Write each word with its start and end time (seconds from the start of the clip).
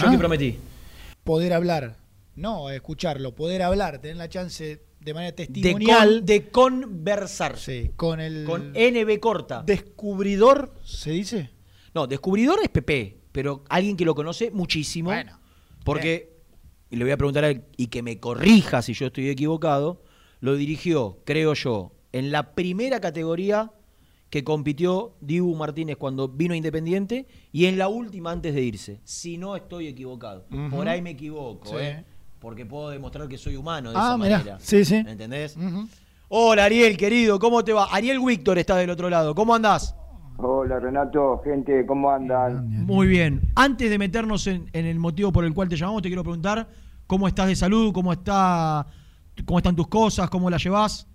Yo 0.00 0.10
te 0.10 0.18
prometí. 0.18 0.58
Poder 1.24 1.52
hablar, 1.52 1.96
no 2.34 2.70
escucharlo, 2.70 3.34
poder 3.34 3.62
hablar, 3.62 4.00
tener 4.00 4.16
la 4.16 4.28
chance 4.28 4.82
de 5.00 5.14
manera 5.14 5.34
testimonial. 5.34 6.24
De, 6.24 6.48
conversar. 6.48 7.56
Sí, 7.58 7.90
con 7.96 8.20
el. 8.20 8.44
Con 8.44 8.72
NB 8.72 9.18
corta. 9.20 9.62
¿Descubridor 9.62 10.74
se 10.84 11.10
dice? 11.10 11.50
No, 11.94 12.06
descubridor 12.06 12.60
es 12.62 12.68
Pepe, 12.68 13.18
pero 13.32 13.64
alguien 13.68 13.96
que 13.96 14.04
lo 14.04 14.14
conoce 14.14 14.50
muchísimo. 14.50 15.10
Bueno. 15.10 15.38
Porque, 15.84 16.36
y 16.90 16.96
le 16.96 17.04
voy 17.04 17.12
a 17.12 17.16
preguntar 17.16 17.44
a 17.44 17.50
él, 17.50 17.64
y 17.76 17.88
que 17.88 18.02
me 18.02 18.18
corrija 18.20 18.82
si 18.82 18.92
yo 18.92 19.06
estoy 19.06 19.28
equivocado, 19.28 20.02
lo 20.40 20.56
dirigió, 20.56 21.20
creo 21.24 21.54
yo, 21.54 21.92
en 22.12 22.30
la 22.32 22.54
primera 22.54 23.00
categoría 23.00 23.72
que 24.30 24.44
compitió 24.44 25.14
Dibu 25.20 25.56
Martínez 25.56 25.96
cuando 25.96 26.28
vino 26.28 26.54
Independiente 26.54 27.26
y 27.52 27.66
en 27.66 27.76
la 27.76 27.88
última 27.88 28.30
antes 28.30 28.54
de 28.54 28.62
irse. 28.62 29.00
Si 29.02 29.36
no 29.36 29.56
estoy 29.56 29.88
equivocado. 29.88 30.46
Por 30.70 30.88
ahí 30.88 31.02
me 31.02 31.10
equivoco, 31.10 31.78
¿eh? 31.78 32.04
Porque 32.38 32.64
puedo 32.64 32.88
demostrar 32.88 33.28
que 33.28 33.36
soy 33.36 33.56
humano 33.56 33.90
de 33.90 33.96
ah, 33.98 34.00
esa 34.00 34.16
manera. 34.16 34.56
Sí, 34.60 34.84
sí. 34.84 34.94
¿Entendés? 34.94 35.58
Hola 36.28 36.64
Ariel, 36.64 36.96
querido, 36.96 37.38
¿cómo 37.38 37.64
te 37.64 37.72
va? 37.72 37.86
Ariel 37.90 38.20
Víctor 38.24 38.56
está 38.56 38.76
del 38.76 38.88
otro 38.90 39.10
lado. 39.10 39.34
¿Cómo 39.34 39.54
andás? 39.54 39.96
Hola 40.38 40.78
Renato, 40.78 41.42
gente, 41.44 41.84
¿cómo 41.84 42.10
andan? 42.10 42.86
Muy 42.86 43.08
bien. 43.08 43.42
Antes 43.56 43.90
de 43.90 43.98
meternos 43.98 44.46
en, 44.46 44.68
el 44.72 44.98
motivo 44.98 45.32
por 45.32 45.44
el 45.44 45.52
cual 45.52 45.68
te 45.68 45.76
llamamos, 45.76 46.02
te 46.02 46.08
quiero 46.08 46.22
preguntar 46.22 46.66
cómo 47.06 47.26
estás 47.26 47.48
de 47.48 47.56
salud, 47.56 47.92
cómo 47.92 48.12
está, 48.12 48.86
cómo 49.44 49.58
están 49.58 49.76
tus 49.76 49.88
cosas, 49.88 50.30
cómo 50.30 50.48
las 50.48 50.62
llevas. 50.62 51.06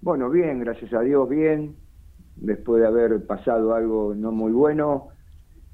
Bueno, 0.00 0.30
bien, 0.30 0.58
gracias 0.60 0.92
a 0.94 1.00
Dios, 1.02 1.28
bien 1.28 1.76
después 2.40 2.80
de 2.80 2.88
haber 2.88 3.26
pasado 3.26 3.74
algo 3.74 4.14
no 4.14 4.32
muy 4.32 4.52
bueno. 4.52 5.08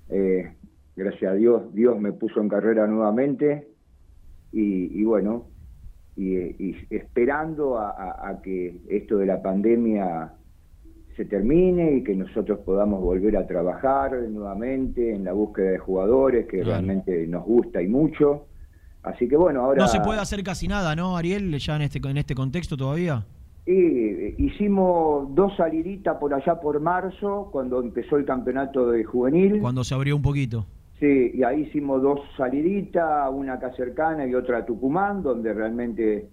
Eh, 0.08 0.52
gracias 0.94 1.32
a 1.32 1.34
Dios, 1.34 1.74
Dios 1.74 1.98
me 1.98 2.12
puso 2.12 2.40
en 2.40 2.48
carrera 2.48 2.86
nuevamente 2.86 3.68
y, 4.52 5.04
bueno, 5.04 5.48
y, 6.16 6.74
esperando 6.88 7.78
a, 7.78 8.40
que 8.42 8.80
esto 8.88 9.18
de 9.18 9.26
la 9.26 9.42
pandemia 9.42 10.32
se 11.14 11.26
termine 11.26 11.96
y 11.96 12.04
que 12.04 12.14
nosotros 12.14 12.60
podamos 12.60 13.02
volver 13.02 13.36
a 13.36 13.46
trabajar 13.46 14.12
nuevamente 14.30 15.14
en 15.14 15.24
la 15.24 15.32
búsqueda 15.32 15.72
de 15.72 15.78
jugadores 15.78 16.46
que 16.46 16.64
realmente 16.64 17.26
nos 17.26 17.44
gusta 17.44 17.82
y 17.82 17.88
mucho. 17.88 18.46
Así 19.02 19.28
que 19.28 19.36
bueno, 19.36 19.62
ahora... 19.62 19.82
No 19.82 19.88
se 19.88 20.00
puede 20.00 20.20
hacer 20.20 20.42
casi 20.42 20.66
nada, 20.66 20.96
¿no, 20.96 21.16
Ariel, 21.16 21.56
ya 21.58 21.76
en 21.76 21.82
este, 21.82 22.00
en 22.08 22.16
este 22.16 22.34
contexto 22.34 22.76
todavía? 22.76 23.24
Y 23.66 23.72
eh, 23.72 24.34
hicimos 24.38 25.34
dos 25.34 25.56
saliditas 25.56 26.16
por 26.18 26.32
allá 26.32 26.60
por 26.60 26.78
marzo, 26.80 27.48
cuando 27.50 27.80
empezó 27.80 28.16
el 28.16 28.24
campeonato 28.24 28.90
de 28.90 29.02
juvenil. 29.02 29.58
Cuando 29.60 29.82
se 29.82 29.94
abrió 29.94 30.14
un 30.14 30.22
poquito. 30.22 30.64
Sí, 31.00 31.32
y 31.34 31.42
ahí 31.42 31.62
hicimos 31.62 32.00
dos 32.00 32.20
saliditas, 32.36 33.28
una 33.32 33.54
acá 33.54 33.72
cercana 33.74 34.24
y 34.26 34.34
otra 34.34 34.58
a 34.58 34.64
Tucumán, 34.64 35.22
donde 35.22 35.52
realmente 35.52 36.28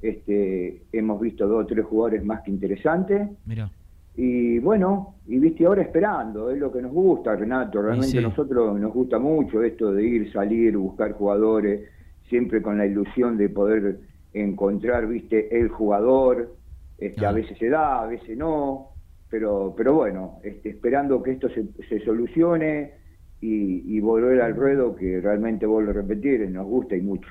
este, 0.00 0.82
hemos 0.92 1.20
visto 1.20 1.46
dos 1.46 1.64
o 1.64 1.66
tres 1.66 1.84
jugadores 1.84 2.24
más 2.24 2.40
que 2.42 2.50
interesantes. 2.50 3.28
Mira. 3.44 3.70
Y 4.16 4.58
bueno, 4.58 5.14
y 5.26 5.38
viste 5.38 5.66
ahora 5.66 5.82
esperando, 5.82 6.50
es 6.50 6.58
lo 6.58 6.72
que 6.72 6.82
nos 6.82 6.92
gusta, 6.92 7.36
Renato. 7.36 7.80
Realmente 7.80 8.18
a 8.18 8.22
nosotros 8.22 8.80
nos 8.80 8.92
gusta 8.92 9.18
mucho 9.18 9.62
esto 9.62 9.92
de 9.92 10.04
ir, 10.04 10.32
salir, 10.32 10.76
buscar 10.76 11.12
jugadores, 11.12 11.88
siempre 12.28 12.60
con 12.60 12.78
la 12.78 12.86
ilusión 12.86 13.36
de 13.36 13.48
poder 13.48 14.00
encontrar, 14.32 15.06
viste, 15.06 15.58
el 15.58 15.68
jugador 15.68 16.54
este, 17.00 17.24
A 17.24 17.32
veces 17.32 17.56
se 17.58 17.68
da, 17.68 18.02
a 18.02 18.06
veces 18.06 18.36
no, 18.36 18.90
pero, 19.30 19.74
pero 19.76 19.94
bueno, 19.94 20.38
este, 20.44 20.70
esperando 20.70 21.22
que 21.22 21.32
esto 21.32 21.48
se, 21.48 22.04
solucione 22.04 22.92
y, 23.40 23.98
volver 24.00 24.42
al 24.42 24.54
ruedo 24.54 24.94
que 24.94 25.20
realmente 25.20 25.64
vuelvo 25.64 25.90
a 25.90 25.94
repetir, 25.94 26.48
nos 26.50 26.66
gusta 26.66 26.96
y 26.96 27.00
mucho. 27.00 27.28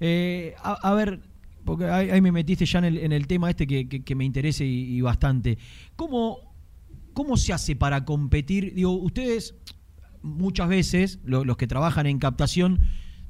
Eh, 0.00 0.54
a, 0.62 0.92
ver, 0.94 1.20
porque 1.64 1.84
ahí, 1.84 2.20
me 2.20 2.32
metiste 2.32 2.64
ya 2.66 2.80
en 2.80 3.12
el, 3.12 3.26
tema 3.26 3.50
este 3.50 3.66
que, 3.66 4.14
me 4.16 4.24
interesa 4.24 4.64
y, 4.64 5.00
bastante. 5.00 5.58
¿Cómo, 5.94 6.38
¿Cómo 7.12 7.36
se 7.36 7.52
hace 7.52 7.76
para 7.76 8.04
competir? 8.04 8.74
Digo, 8.74 8.92
ustedes 8.92 9.54
muchas 10.22 10.68
veces, 10.68 11.20
los 11.24 11.56
que 11.56 11.66
trabajan 11.66 12.06
en 12.06 12.18
captación, 12.18 12.80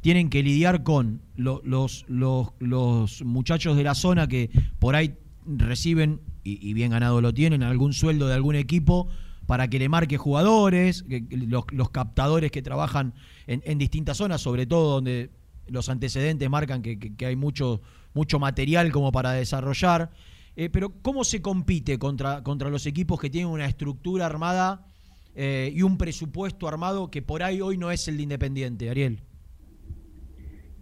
tienen 0.00 0.28
que 0.28 0.42
lidiar 0.42 0.82
con 0.82 1.22
los, 1.34 1.62
los, 1.64 2.04
los, 2.08 3.24
muchachos 3.24 3.76
de 3.76 3.84
la 3.84 3.94
zona 3.94 4.28
que 4.28 4.50
por 4.78 4.96
ahí 4.96 5.16
reciben, 5.46 6.20
y, 6.42 6.72
bien 6.74 6.90
ganado 6.90 7.20
lo 7.20 7.32
tienen, 7.32 7.62
algún 7.62 7.92
sueldo 7.92 8.28
de 8.28 8.34
algún 8.34 8.54
equipo 8.54 9.08
para 9.46 9.68
que 9.68 9.78
le 9.78 9.88
marque 9.88 10.16
jugadores, 10.16 11.04
los, 11.30 11.90
captadores 11.90 12.50
que 12.50 12.62
trabajan 12.62 13.14
en, 13.46 13.78
distintas 13.78 14.16
zonas, 14.16 14.40
sobre 14.40 14.66
todo 14.66 14.94
donde 14.94 15.30
los 15.66 15.88
antecedentes 15.88 16.48
marcan 16.48 16.82
que, 16.82 17.26
hay 17.26 17.36
mucho, 17.36 17.82
mucho 18.14 18.38
material 18.38 18.90
como 18.92 19.12
para 19.12 19.32
desarrollar. 19.32 20.10
Eh, 20.56 20.70
pero 20.70 20.92
¿cómo 21.02 21.24
se 21.24 21.42
compite 21.42 21.98
contra, 21.98 22.42
contra 22.42 22.70
los 22.70 22.86
equipos 22.86 23.20
que 23.20 23.28
tienen 23.28 23.50
una 23.50 23.66
estructura 23.66 24.26
armada 24.26 24.86
eh, 25.34 25.72
y 25.74 25.82
un 25.82 25.98
presupuesto 25.98 26.68
armado 26.68 27.10
que 27.10 27.22
por 27.22 27.42
ahí 27.42 27.60
hoy 27.60 27.76
no 27.76 27.90
es 27.90 28.06
el 28.06 28.16
de 28.16 28.22
Independiente, 28.22 28.88
Ariel? 28.88 29.20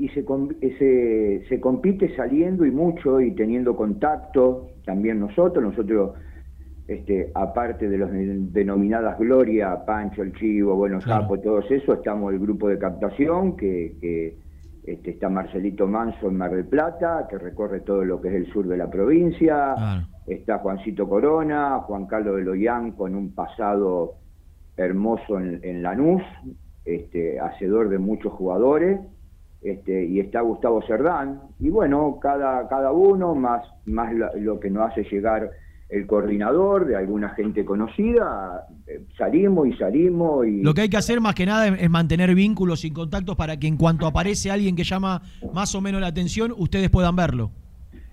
Y 0.03 0.09
se, 0.09 0.25
se, 0.79 1.45
se, 1.49 1.61
compite 1.61 2.13
saliendo 2.17 2.67
y 2.67 2.73
mucho 2.73 3.21
y 3.21 3.37
teniendo 3.37 3.77
contacto, 3.77 4.71
también 4.85 5.21
nosotros, 5.21 5.63
nosotros, 5.63 6.15
este, 6.89 7.31
aparte 7.33 7.89
de 7.89 7.99
los 7.99 8.11
denominadas 8.53 9.17
Gloria, 9.17 9.85
Pancho, 9.87 10.23
el 10.23 10.33
Chivo, 10.33 10.75
bueno, 10.75 11.01
Sapo, 11.01 11.39
todos 11.39 11.71
eso, 11.71 11.93
estamos 11.93 12.33
el 12.33 12.41
grupo 12.41 12.69
de 12.69 12.81
captación, 12.81 13.57
que, 13.57 14.35
este, 14.83 15.11
está 15.11 15.29
Marcelito 15.29 15.87
Manso 15.87 16.27
en 16.27 16.37
Mar 16.37 16.51
del 16.51 16.67
Plata, 16.67 17.29
que 17.31 17.39
recorre 17.39 17.83
todo 17.83 18.05
lo 18.05 18.21
que 18.21 18.31
es 18.31 18.35
el 18.35 18.53
sur 18.53 18.67
de 18.67 18.77
la 18.77 18.91
provincia, 18.91 19.77
está 20.27 20.59
Juancito 20.59 21.09
Corona, 21.09 21.79
Juan 21.87 22.07
Carlos 22.07 22.39
de 22.39 22.43
Loyán 22.43 22.91
con 22.91 23.15
un 23.15 23.33
pasado 23.37 24.15
hermoso 24.77 25.39
en, 25.39 25.61
en 25.63 25.81
Lanús, 25.81 26.23
este, 26.85 27.39
hacedor 27.39 27.89
de 27.89 27.99
muchos 27.99 28.33
jugadores, 28.33 28.99
este, 29.63 30.07
y 30.07 30.19
está 30.19 30.41
Gustavo 30.41 30.83
Cerdán, 30.87 31.41
y 31.61 31.71
bueno, 31.71 32.19
cada, 32.21 32.69
cada 32.69 32.93
uno, 32.93 33.35
más, 33.35 33.63
más 33.85 34.13
lo, 34.35 34.59
que 34.59 34.71
nos 34.71 34.91
hace 34.91 35.05
llegar 35.05 35.51
el 35.89 36.07
coordinador 36.07 36.87
de 36.87 36.97
alguna 36.97 37.29
gente 37.31 37.65
conocida, 37.65 38.67
eh, 38.87 39.03
salimos 39.17 39.69
y 39.69 39.75
salimos. 39.75 40.47
Y... 40.47 40.63
Lo 40.63 40.75
que 40.75 40.81
hay 40.81 40.89
que 40.89 40.97
hacer 40.97 41.21
más 41.21 41.35
que 41.35 41.47
nada 41.47 41.69
es 41.69 41.91
mantener 41.91 42.35
vínculos 42.35 42.85
y 42.85 42.91
contactos 42.91 43.37
para 43.37 43.59
que 43.59 43.67
en 43.67 43.77
cuanto 43.77 44.07
aparece 44.07 44.51
alguien 44.51 44.75
que 44.75 44.85
llama 44.85 45.23
más 45.53 45.75
o 45.75 45.81
menos 45.81 46.01
la 46.01 46.09
atención, 46.09 46.53
ustedes 46.57 46.91
puedan 46.91 47.15
verlo. 47.15 47.51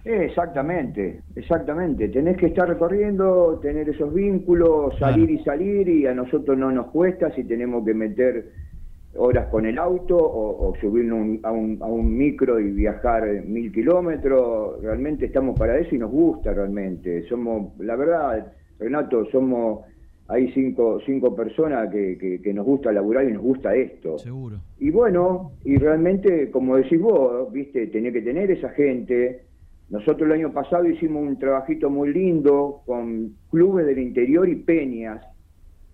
Exactamente, 0.05 1.21
exactamente. 1.35 2.09
Tenés 2.09 2.37
que 2.37 2.47
estar 2.47 2.67
recorriendo, 2.67 3.59
tener 3.61 3.89
esos 3.89 4.13
vínculos, 4.13 4.97
salir 4.97 5.29
y 5.29 5.43
salir, 5.43 5.87
y 5.89 6.07
a 6.07 6.13
nosotros 6.13 6.57
no 6.57 6.71
nos 6.71 6.87
cuesta 6.87 7.33
si 7.35 7.43
tenemos 7.43 7.85
que 7.85 7.93
meter 7.93 8.51
horas 9.15 9.47
con 9.47 9.65
el 9.65 9.77
auto 9.77 10.17
o, 10.17 10.73
subirnos 10.79 11.43
a, 11.43 11.51
un, 11.51 11.77
a, 11.81 11.87
un, 11.87 12.17
micro 12.17 12.59
y 12.59 12.71
viajar 12.71 13.43
mil 13.45 13.71
kilómetros. 13.71 14.81
Realmente 14.81 15.25
estamos 15.25 15.57
para 15.57 15.77
eso 15.77 15.95
y 15.95 15.97
nos 15.97 16.11
gusta 16.11 16.53
realmente. 16.53 17.27
Somos, 17.27 17.77
la 17.79 17.95
verdad, 17.95 18.53
Renato, 18.79 19.25
somos 19.31 19.81
hay 20.29 20.51
cinco, 20.51 20.99
cinco 21.07 21.35
personas 21.35 21.89
que, 21.89 22.39
que, 22.43 22.53
nos 22.53 22.63
gusta 22.63 22.91
laburar 22.91 23.27
y 23.27 23.33
nos 23.33 23.41
gusta 23.41 23.75
esto. 23.75 24.19
Seguro. 24.19 24.57
Y 24.77 24.91
bueno, 24.91 25.53
y 25.65 25.75
realmente, 25.77 26.51
como 26.51 26.75
decís 26.75 27.01
vos, 27.01 27.51
viste, 27.51 27.87
tenés 27.87 28.13
que 28.13 28.21
tener 28.21 28.51
esa 28.51 28.69
gente. 28.69 29.45
Nosotros 29.89 30.29
el 30.29 30.33
año 30.33 30.53
pasado 30.53 30.87
hicimos 30.87 31.23
un 31.23 31.39
trabajito 31.39 31.89
muy 31.89 32.13
lindo 32.13 32.83
con 32.85 33.33
clubes 33.49 33.87
del 33.87 33.97
interior 33.97 34.47
y 34.47 34.57
peñas 34.57 35.25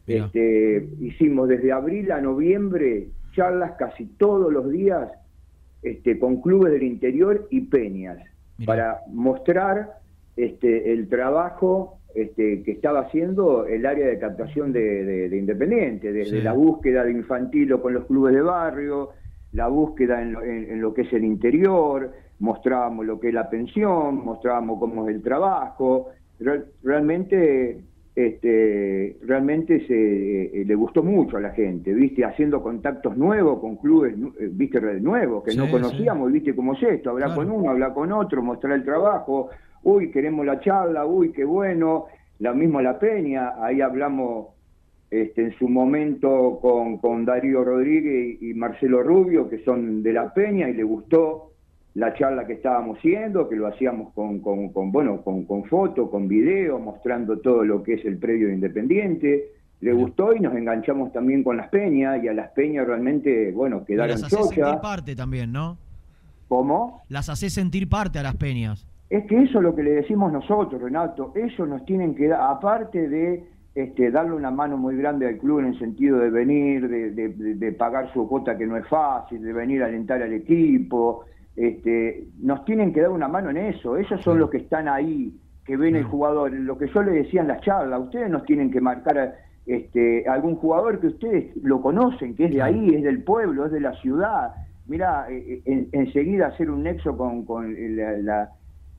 este, 0.07 0.87
hicimos 0.99 1.47
desde 1.47 1.71
abril 1.71 2.11
a 2.11 2.21
noviembre 2.21 3.07
charlas 3.33 3.73
casi 3.77 4.05
todos 4.05 4.51
los 4.51 4.69
días 4.69 5.11
este, 5.81 6.17
con 6.19 6.41
clubes 6.41 6.71
del 6.73 6.83
interior 6.83 7.47
y 7.49 7.61
peñas 7.61 8.17
para 8.65 9.01
mostrar 9.07 9.99
este, 10.37 10.93
el 10.93 11.09
trabajo 11.09 11.99
este, 12.13 12.63
que 12.63 12.71
estaba 12.71 13.01
haciendo 13.01 13.67
el 13.67 13.85
área 13.85 14.07
de 14.07 14.17
captación 14.17 14.71
de, 14.71 15.29
Independiente, 15.37 16.13
desde 16.13 16.41
la 16.41 16.53
búsqueda 16.53 17.03
de 17.03 17.11
infantil 17.11 17.77
con 17.81 17.93
los 17.93 18.05
clubes 18.05 18.33
de 18.33 18.41
barrio, 18.41 19.09
la 19.51 19.67
búsqueda 19.67 20.21
en 20.21 20.81
lo, 20.81 20.93
que 20.93 21.01
es 21.01 21.13
el 21.13 21.25
interior, 21.25 22.11
mostrábamos 22.39 23.05
lo 23.05 23.19
que 23.19 23.29
es 23.29 23.33
la 23.33 23.49
pensión, 23.49 24.23
mostrábamos 24.23 24.79
cómo 24.79 25.07
es 25.07 25.15
el 25.15 25.21
trabajo. 25.21 26.09
realmente 26.83 27.83
este, 28.15 29.17
realmente 29.23 29.85
se, 29.87 30.61
eh, 30.61 30.65
le 30.65 30.75
gustó 30.75 31.03
mucho 31.03 31.35
a 31.35 31.41
la 31.41 31.51
gente, 31.51 31.93
viste, 31.93 32.23
haciendo 32.23 32.63
contactos 32.63 33.17
nuevos 33.17 33.59
con 33.59 33.75
clubes, 33.75 34.15
eh, 34.39 34.49
viste, 34.51 34.79
nuevos 35.01 35.43
que 35.43 35.53
no 35.55 35.69
conocíamos, 35.69 36.31
viste 36.31 36.55
cómo 36.55 36.73
es 36.73 36.83
esto, 36.83 37.09
hablar 37.09 37.35
con 37.35 37.51
uno, 37.51 37.69
hablar 37.69 37.93
con 37.93 38.13
otro, 38.13 38.41
mostrar 38.41 38.73
el 38.73 38.85
trabajo, 38.85 39.49
uy, 39.83 40.11
queremos 40.11 40.45
la 40.45 40.61
charla, 40.61 41.05
uy, 41.05 41.33
qué 41.33 41.43
bueno, 41.43 42.05
lo 42.39 42.55
mismo 42.55 42.81
la 42.81 42.97
peña, 42.97 43.53
ahí 43.61 43.81
hablamos 43.81 44.47
este, 45.11 45.43
en 45.43 45.57
su 45.57 45.67
momento 45.67 46.59
con, 46.61 46.97
con 46.99 47.25
Darío 47.25 47.65
Rodríguez 47.65 48.41
y 48.41 48.53
Marcelo 48.53 49.03
Rubio, 49.03 49.49
que 49.49 49.63
son 49.63 50.01
de 50.03 50.13
La 50.13 50.33
Peña, 50.33 50.69
y 50.69 50.73
le 50.73 50.83
gustó 50.83 51.51
la 51.95 52.13
charla 52.13 52.45
que 52.45 52.53
estábamos 52.53 52.97
haciendo, 52.99 53.49
que 53.49 53.55
lo 53.55 53.67
hacíamos 53.67 54.13
con, 54.13 54.39
con, 54.39 54.69
con 54.69 54.91
bueno, 54.91 55.21
con, 55.23 55.45
con 55.45 55.63
foto, 55.65 56.09
con 56.11 56.27
video, 56.27 56.77
mostrando 56.77 57.39
todo 57.39 57.63
lo 57.63 57.81
que 57.83 57.93
es 57.95 58.05
el 58.05 58.17
predio 58.17 58.47
de 58.47 58.53
Independiente. 58.53 59.45
Le 59.81 59.93
gustó 59.93 60.33
y 60.35 60.39
nos 60.39 60.53
enganchamos 60.55 61.11
también 61.13 61.43
con 61.43 61.57
las 61.57 61.69
peñas, 61.69 62.23
y 62.23 62.27
a 62.27 62.33
las 62.33 62.51
peñas 62.51 62.85
realmente, 62.87 63.51
bueno, 63.51 63.83
quedaron 63.85 64.11
las 64.11 64.23
hace 64.23 64.35
sentir 64.35 64.63
chochas. 64.63 64.77
parte 64.81 65.15
también, 65.15 65.51
¿no? 65.51 65.77
¿Cómo? 66.47 67.01
Las 67.09 67.29
hace 67.29 67.49
sentir 67.49 67.89
parte 67.89 68.19
a 68.19 68.23
las 68.23 68.35
peñas. 68.35 68.85
Es 69.09 69.25
que 69.25 69.41
eso 69.43 69.59
es 69.59 69.63
lo 69.63 69.75
que 69.75 69.83
le 69.83 69.91
decimos 69.91 70.31
nosotros, 70.31 70.81
Renato. 70.81 71.31
Ellos 71.35 71.67
nos 71.67 71.85
tienen 71.85 72.13
que 72.15 72.27
dar, 72.27 72.41
aparte 72.41 73.07
de 73.07 73.43
este, 73.73 74.11
darle 74.11 74.33
una 74.33 74.51
mano 74.51 74.77
muy 74.77 74.95
grande 74.97 75.27
al 75.27 75.37
club 75.37 75.59
en 75.59 75.67
el 75.67 75.79
sentido 75.79 76.17
de 76.19 76.29
venir, 76.29 76.87
de, 76.87 77.11
de- 77.11 77.29
de- 77.29 77.55
de 77.55 77.71
pagar 77.73 78.11
su 78.13 78.27
cuota 78.27 78.57
que 78.57 78.65
no 78.65 78.77
es 78.77 78.87
fácil, 78.87 79.41
de 79.43 79.53
venir 79.53 79.83
a 79.83 79.87
alentar 79.87 80.21
al 80.21 80.33
equipo, 80.33 81.25
este, 81.55 82.27
nos 82.41 82.65
tienen 82.65 82.93
que 82.93 83.01
dar 83.01 83.11
una 83.11 83.27
mano 83.27 83.49
en 83.49 83.57
eso. 83.57 83.97
Ellos 83.97 84.21
son 84.21 84.39
los 84.39 84.49
que 84.49 84.57
están 84.57 84.87
ahí, 84.87 85.33
que 85.65 85.77
ven 85.77 85.95
el 85.95 86.03
jugador. 86.03 86.51
Lo 86.51 86.77
que 86.77 86.87
yo 86.87 87.01
le 87.03 87.11
decía 87.11 87.41
en 87.41 87.47
las 87.47 87.61
charlas, 87.61 87.99
ustedes 87.99 88.29
nos 88.29 88.43
tienen 88.45 88.71
que 88.71 88.81
marcar 88.81 89.35
este, 89.65 90.27
algún 90.27 90.55
jugador 90.55 90.99
que 90.99 91.07
ustedes 91.07 91.55
lo 91.63 91.81
conocen, 91.81 92.35
que 92.35 92.45
es 92.45 92.51
de 92.53 92.61
ahí, 92.61 92.93
es 92.95 93.03
del 93.03 93.23
pueblo, 93.23 93.65
es 93.65 93.71
de 93.71 93.79
la 93.79 93.93
ciudad. 93.93 94.53
Mira, 94.87 95.25
eh, 95.29 95.61
en- 95.65 95.87
enseguida 95.91 96.47
hacer 96.47 96.69
un 96.69 96.83
nexo 96.83 97.17
con, 97.17 97.45
con 97.45 97.73
la, 97.97 98.11
la- 98.17 98.49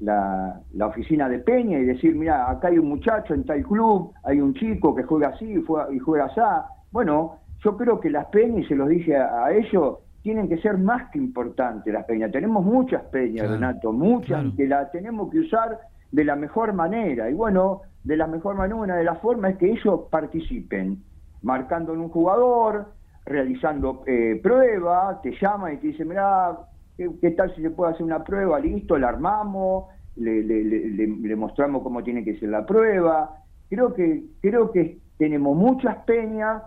la- 0.01 0.61
la 0.75 0.87
oficina 0.87 1.29
de 1.29 1.39
Peña 1.39 1.79
y 1.79 1.85
decir, 1.85 2.15
mira, 2.17 2.51
acá 2.51 2.69
hay 2.69 2.79
un 2.79 2.89
muchacho 2.89 3.33
en 3.33 3.45
tal 3.45 3.63
club, 3.63 4.13
hay 4.25 4.41
un 4.41 4.53
chico 4.55 4.95
que 4.95 5.05
juega 5.05 5.29
así 5.29 5.45
y 5.53 5.63
juega, 5.63 5.93
y 5.93 5.99
juega 6.01 6.25
así. 6.27 6.41
Bueno, 6.91 7.39
yo 7.65 7.77
creo 7.77 8.01
que 8.01 8.11
las 8.11 8.27
peñas, 8.27 8.65
y 8.65 8.69
se 8.69 8.75
los 8.75 8.89
dije 8.89 9.17
a, 9.17 9.45
a 9.47 9.53
ellos, 9.53 9.99
tienen 10.27 10.49
que 10.49 10.59
ser 10.59 10.77
más 10.77 11.09
que 11.13 11.19
importantes 11.19 11.93
las 11.95 12.05
peñas. 12.05 12.33
Tenemos 12.33 12.65
muchas 12.65 13.01
peñas, 13.05 13.47
Claro, 13.47 13.53
Renato, 13.55 13.93
muchas, 13.93 14.41
claro. 14.41 14.53
que 14.57 14.67
las 14.67 14.91
tenemos 14.91 15.31
que 15.31 15.39
usar 15.39 15.79
de 16.11 16.25
la 16.25 16.35
mejor 16.35 16.73
manera. 16.73 17.31
Y 17.31 17.35
bueno, 17.35 17.83
de 18.03 18.17
la 18.17 18.27
mejor 18.27 18.57
manera, 18.57 18.75
una 18.75 18.97
de 18.97 19.05
las 19.05 19.21
formas 19.21 19.53
es 19.53 19.59
que 19.59 19.71
ellos 19.71 20.01
participen, 20.11 20.99
marcando 21.43 21.95
en 21.95 22.01
un 22.01 22.09
jugador, 22.09 22.89
realizando 23.25 24.03
eh, 24.09 24.41
pruebas, 24.43 25.23
te 25.23 25.31
llaman 25.41 25.75
y 25.75 25.77
te 25.77 25.87
dicen, 25.87 26.09
mira, 26.09 26.59
¿qué, 26.97 27.09
qué 27.21 27.31
tal 27.31 27.55
si 27.55 27.63
se 27.63 27.71
puede 27.71 27.93
hacer 27.93 28.03
una 28.05 28.25
prueba? 28.25 28.59
Listo, 28.59 28.99
la 28.99 29.11
armamos, 29.11 29.85
le, 30.17 30.43
le- 30.43 30.65
le- 30.65 30.89
le- 30.89 31.07
le 31.07 31.37
mostramos 31.37 31.85
cómo 31.85 32.03
tiene 32.03 32.25
que 32.25 32.37
ser 32.41 32.49
la 32.49 32.67
prueba. 32.67 33.31
Creo 33.71 33.95
que, 33.95 34.25
creo 34.43 34.73
que 34.73 34.99
tenemos 35.19 35.57
muchas 35.57 35.99
peñas 36.05 36.65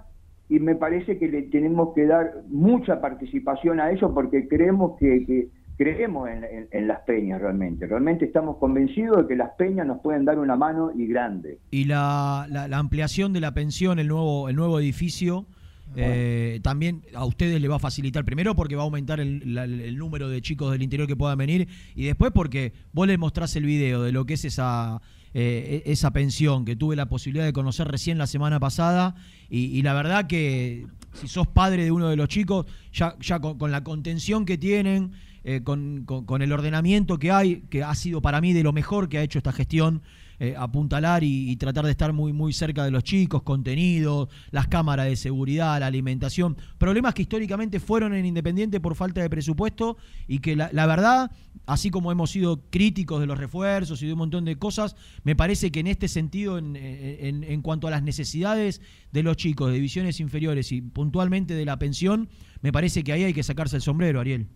y 0.50 0.60
me 0.60 0.76
parece 0.76 1.18
que 1.18 1.28
le 1.28 1.44
tenemos 1.44 1.94
que 1.96 2.06
dar 2.08 2.32
mucha 2.50 3.00
participación 3.02 3.80
a 3.80 3.92
ellos 3.92 4.12
porque 4.14 4.48
creemos 4.48 4.98
que, 5.00 5.26
que- 5.26 5.48
creemos 5.78 6.28
en, 6.28 6.44
en- 6.44 6.68
en 6.72 6.88
las 6.90 7.00
peñas 7.04 7.40
realmente. 7.40 7.88
Realmente 7.88 8.26
estamos 8.26 8.58
convencidos 8.58 9.16
de 9.22 9.28
que 9.30 9.36
las 9.38 9.52
peñas 9.52 9.88
nos 9.88 10.02
pueden 10.02 10.26
dar 10.26 10.38
una 10.38 10.58
mano 10.58 10.92
y 10.94 11.08
grande. 11.08 11.60
Y 11.72 11.86
la, 11.86 12.46
la- 12.50 12.68
la 12.68 12.80
ampliación 12.80 13.32
de 13.32 13.40
la 13.40 13.54
pensión, 13.54 13.98
el 13.98 14.10
nuevo, 14.10 14.50
el 14.50 14.58
nuevo 14.58 14.78
edificio, 14.82 15.46
eh, 15.96 16.60
también 16.62 17.04
a 17.14 17.26
ustedes 17.26 17.62
le 17.62 17.68
va 17.68 17.78
a 17.78 17.80
facilitar. 17.80 18.26
Primero 18.26 18.56
porque 18.56 18.76
va 18.76 18.84
a 18.84 18.86
aumentar 18.86 19.20
el, 19.20 19.98
número 19.98 20.30
de 20.30 20.42
chicos 20.42 20.72
del 20.72 20.82
interior 20.82 21.08
que 21.08 21.16
puedan 21.16 21.38
venir. 21.38 21.68
Y 21.96 22.06
después 22.06 22.32
porque 22.34 22.74
vos 22.94 23.08
les 23.08 23.18
mostrás 23.18 23.56
el 23.56 23.66
video 23.66 24.04
de 24.04 24.12
lo 24.12 24.26
que 24.26 24.36
es 24.36 24.46
esa, 24.46 25.02
eh, 25.34 25.84
e- 25.86 25.92
esa 25.92 26.12
pensión 26.12 26.66
que 26.66 26.76
tuve 26.76 26.96
la 26.96 27.08
posibilidad 27.08 27.46
de 27.46 27.54
conocer 27.54 27.88
recién 27.88 28.18
la 28.18 28.28
semana 28.28 28.60
pasada. 28.60 29.16
Y, 29.50 29.82
la 29.82 29.94
verdad 29.94 30.28
que 30.28 30.86
si 31.14 31.28
sos 31.28 31.48
padre 31.48 31.84
de 31.84 31.92
uno 31.92 32.08
de 32.10 32.16
los 32.16 32.28
chicos, 32.28 32.66
ya, 32.94 33.16
ya 33.20 33.40
con, 33.40 33.72
la 33.72 33.84
contención 33.84 34.46
que 34.46 34.58
tienen, 34.58 35.14
eh, 35.44 35.62
con- 35.64 36.06
con 36.06 36.42
el 36.42 36.52
ordenamiento 36.52 37.18
que 37.18 37.32
hay, 37.32 37.62
que 37.70 37.84
ha 37.84 37.96
sido 37.96 38.22
para 38.22 38.42
mí 38.42 38.54
de 38.54 38.64
lo 38.64 38.74
mejor 38.74 39.10
que 39.10 39.18
ha 39.18 39.24
hecho 39.24 39.40
esta 39.40 39.52
gestión, 39.52 40.02
eh, 40.40 40.56
apuntalar 40.58 41.24
y, 41.24 41.56
tratar 41.58 41.86
de 41.86 41.92
estar 41.92 42.14
muy, 42.14 42.32
muy 42.34 42.54
cerca 42.54 42.86
de 42.86 42.92
los 42.92 43.04
chicos, 43.04 43.44
contenidos, 43.44 44.30
las 44.52 44.68
cámaras 44.68 45.08
de 45.08 45.16
seguridad, 45.16 45.80
la 45.80 45.88
alimentación, 45.88 46.56
problemas 46.78 47.14
que 47.14 47.24
históricamente 47.24 47.80
fueron 47.80 48.14
en 48.14 48.26
Independiente 48.26 48.80
por 48.80 48.96
falta 48.96 49.22
de 49.22 49.30
presupuesto 49.30 49.98
y 50.28 50.40
que 50.40 50.56
la, 50.56 50.70
la 50.72 50.86
verdad, 50.86 51.32
así 51.66 51.90
como 51.92 52.12
hemos 52.12 52.32
sido 52.32 52.62
críticos 52.70 53.20
de 53.20 53.26
los 53.28 53.38
refuerzos 53.38 54.02
y 54.02 54.08
de 54.08 54.14
un 54.14 54.20
montón 54.20 54.46
de 54.46 54.56
cosas, 54.58 54.96
me 55.24 55.36
parece 55.36 55.72
que 55.72 55.82
en 55.82 55.88
este 55.88 56.08
sentido, 56.08 56.58
en, 56.58 56.76
en- 56.78 57.44
en 57.44 57.62
cuanto 57.62 57.88
a 57.88 57.92
las 57.92 58.04
necesidades 58.04 58.82
de 59.12 59.24
los 59.24 59.36
chicos 59.38 59.70
de 59.70 59.76
divisiones 59.76 60.20
inferiores 60.20 60.72
y 60.72 60.82
puntualmente 60.82 61.54
de 61.54 61.66
la 61.66 61.78
pensión, 61.78 62.30
me 62.62 62.72
parece 62.72 63.04
que 63.04 63.12
ahí 63.12 63.24
hay 63.24 63.34
que 63.34 63.44
sacarse 63.44 63.76
el 63.76 63.82
sombrero, 63.82 64.20
Ariel. 64.20 64.48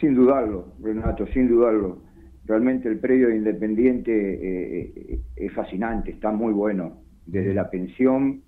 Sin 0.00 0.14
dudarlo, 0.14 0.74
Renato, 0.82 1.26
sin 1.32 1.48
dudarlo. 1.48 2.02
Realmente 2.46 2.88
el 2.88 2.98
predio 2.98 3.28
de 3.28 3.36
Independiente 3.36 4.12
eh, 4.12 5.20
es 5.34 5.52
fascinante, 5.52 6.12
está 6.12 6.30
muy 6.30 6.52
bueno. 6.52 6.98
Desde 7.26 7.52
la 7.52 7.68
pensión, 7.68 8.42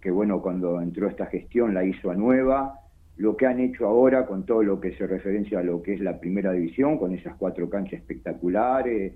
que 0.00 0.10
bueno, 0.10 0.40
cuando 0.40 0.80
entró 0.80 1.08
esta 1.08 1.26
gestión 1.26 1.74
la 1.74 1.84
hizo 1.84 2.10
a 2.10 2.14
nueva, 2.14 2.80
lo 3.16 3.36
que 3.36 3.46
han 3.46 3.60
hecho 3.60 3.86
ahora 3.86 4.26
con 4.26 4.46
todo 4.46 4.62
lo 4.62 4.80
que 4.80 4.96
se 4.96 5.06
referencia 5.06 5.58
a 5.58 5.62
lo 5.62 5.82
que 5.82 5.94
es 5.94 6.00
la 6.00 6.18
primera 6.18 6.52
división, 6.52 6.98
con 6.98 7.12
esas 7.12 7.36
cuatro 7.36 7.68
canchas 7.68 8.00
espectaculares, 8.00 9.12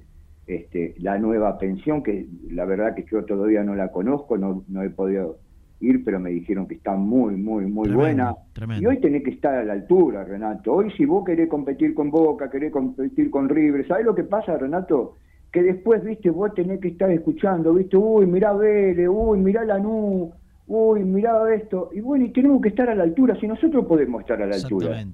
este, 0.47 0.94
la 0.99 1.19
nueva 1.19 1.59
pensión, 1.59 2.03
que 2.03 2.27
la 2.50 2.67
verdad 2.67 2.94
que 2.94 3.06
yo 3.11 3.25
todavía 3.25 3.65
no 3.65 3.75
la 3.75 3.91
conozco, 3.91 4.37
no, 4.37 4.65
no 4.69 4.83
he 4.83 4.91
podido 4.91 5.38
ir, 5.81 6.05
pero 6.05 6.19
me 6.19 6.31
dijeron 6.31 6.67
que 6.67 6.75
está 6.75 6.94
muy, 6.94 7.37
muy, 7.37 7.67
muy 7.67 7.88
Tremendo, 7.88 7.99
buena. 7.99 8.34
tremendo. 8.52 8.82
Y 8.82 8.87
hoy 8.87 9.00
tenés 9.00 9.23
que 9.23 9.31
estar 9.31 9.55
a 9.55 9.64
la 9.64 9.75
altura, 9.75 10.25
Renato. 10.25 10.73
Hoy 10.73 10.90
si 10.96 11.05
vos 11.05 11.25
querés 11.25 11.49
competir 11.49 11.94
con 11.94 12.11
Boca, 12.11 12.50
querés 12.50 12.73
competir 12.73 13.31
con 13.31 13.49
River, 13.49 13.87
¿sabés 13.87 14.06
lo 14.06 14.14
que 14.14 14.25
pasa, 14.25 14.56
Renato? 14.56 15.14
Que 15.52 15.62
después, 15.62 16.02
viste, 16.05 16.31
vos 16.31 16.52
tenés 16.55 16.81
que 16.81 16.88
estar 16.88 17.11
escuchando, 17.11 17.75
viste, 17.75 17.96
uy, 17.96 18.26
mirá 18.26 18.52
Vélez, 18.52 19.08
uy, 19.08 19.38
mirá 19.38 19.64
Lanús, 19.64 20.31
uy, 20.67 21.05
mirá 21.05 21.55
esto. 21.55 21.90
Y 21.94 22.00
bueno, 22.00 22.25
y 22.25 22.32
tenemos 22.32 22.61
que 22.62 22.69
estar 22.70 22.88
a 22.88 22.94
la 22.94 23.05
altura, 23.05 23.38
si 23.40 23.46
nosotros 23.46 23.87
podemos 23.87 24.20
estar 24.23 24.40
a 24.43 24.46
la 24.46 24.56
altura. 24.56 25.05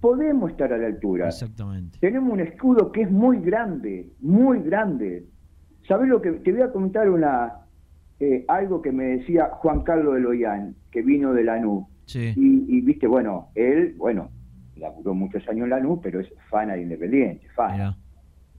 Podemos 0.00 0.50
estar 0.50 0.72
a 0.72 0.78
la 0.78 0.86
altura. 0.86 1.28
Exactamente. 1.28 1.98
Tenemos 2.00 2.32
un 2.32 2.40
escudo 2.40 2.90
que 2.90 3.02
es 3.02 3.10
muy 3.10 3.38
grande, 3.40 4.08
muy 4.20 4.62
grande. 4.62 5.26
¿Sabés 5.86 6.08
lo 6.08 6.22
que? 6.22 6.32
Te 6.32 6.52
voy 6.52 6.62
a 6.62 6.72
comentar 6.72 7.10
una 7.10 7.59
eh, 8.20 8.44
algo 8.48 8.80
que 8.82 8.92
me 8.92 9.04
decía 9.04 9.46
Juan 9.54 9.82
Carlos 9.82 10.14
de 10.14 10.20
Loyán, 10.20 10.74
que 10.90 11.02
vino 11.02 11.32
de 11.32 11.44
Lanús. 11.44 11.86
Sí. 12.06 12.32
Y, 12.36 12.64
y, 12.76 12.80
viste, 12.82 13.06
bueno, 13.06 13.48
él, 13.54 13.94
bueno, 13.96 14.30
laburó 14.76 15.14
muchos 15.14 15.46
años 15.48 15.64
en 15.64 15.70
Lanús, 15.70 16.00
pero 16.02 16.20
es 16.20 16.28
fana 16.50 16.74
de 16.74 16.82
Independiente. 16.82 17.46
Mirá. 17.72 17.96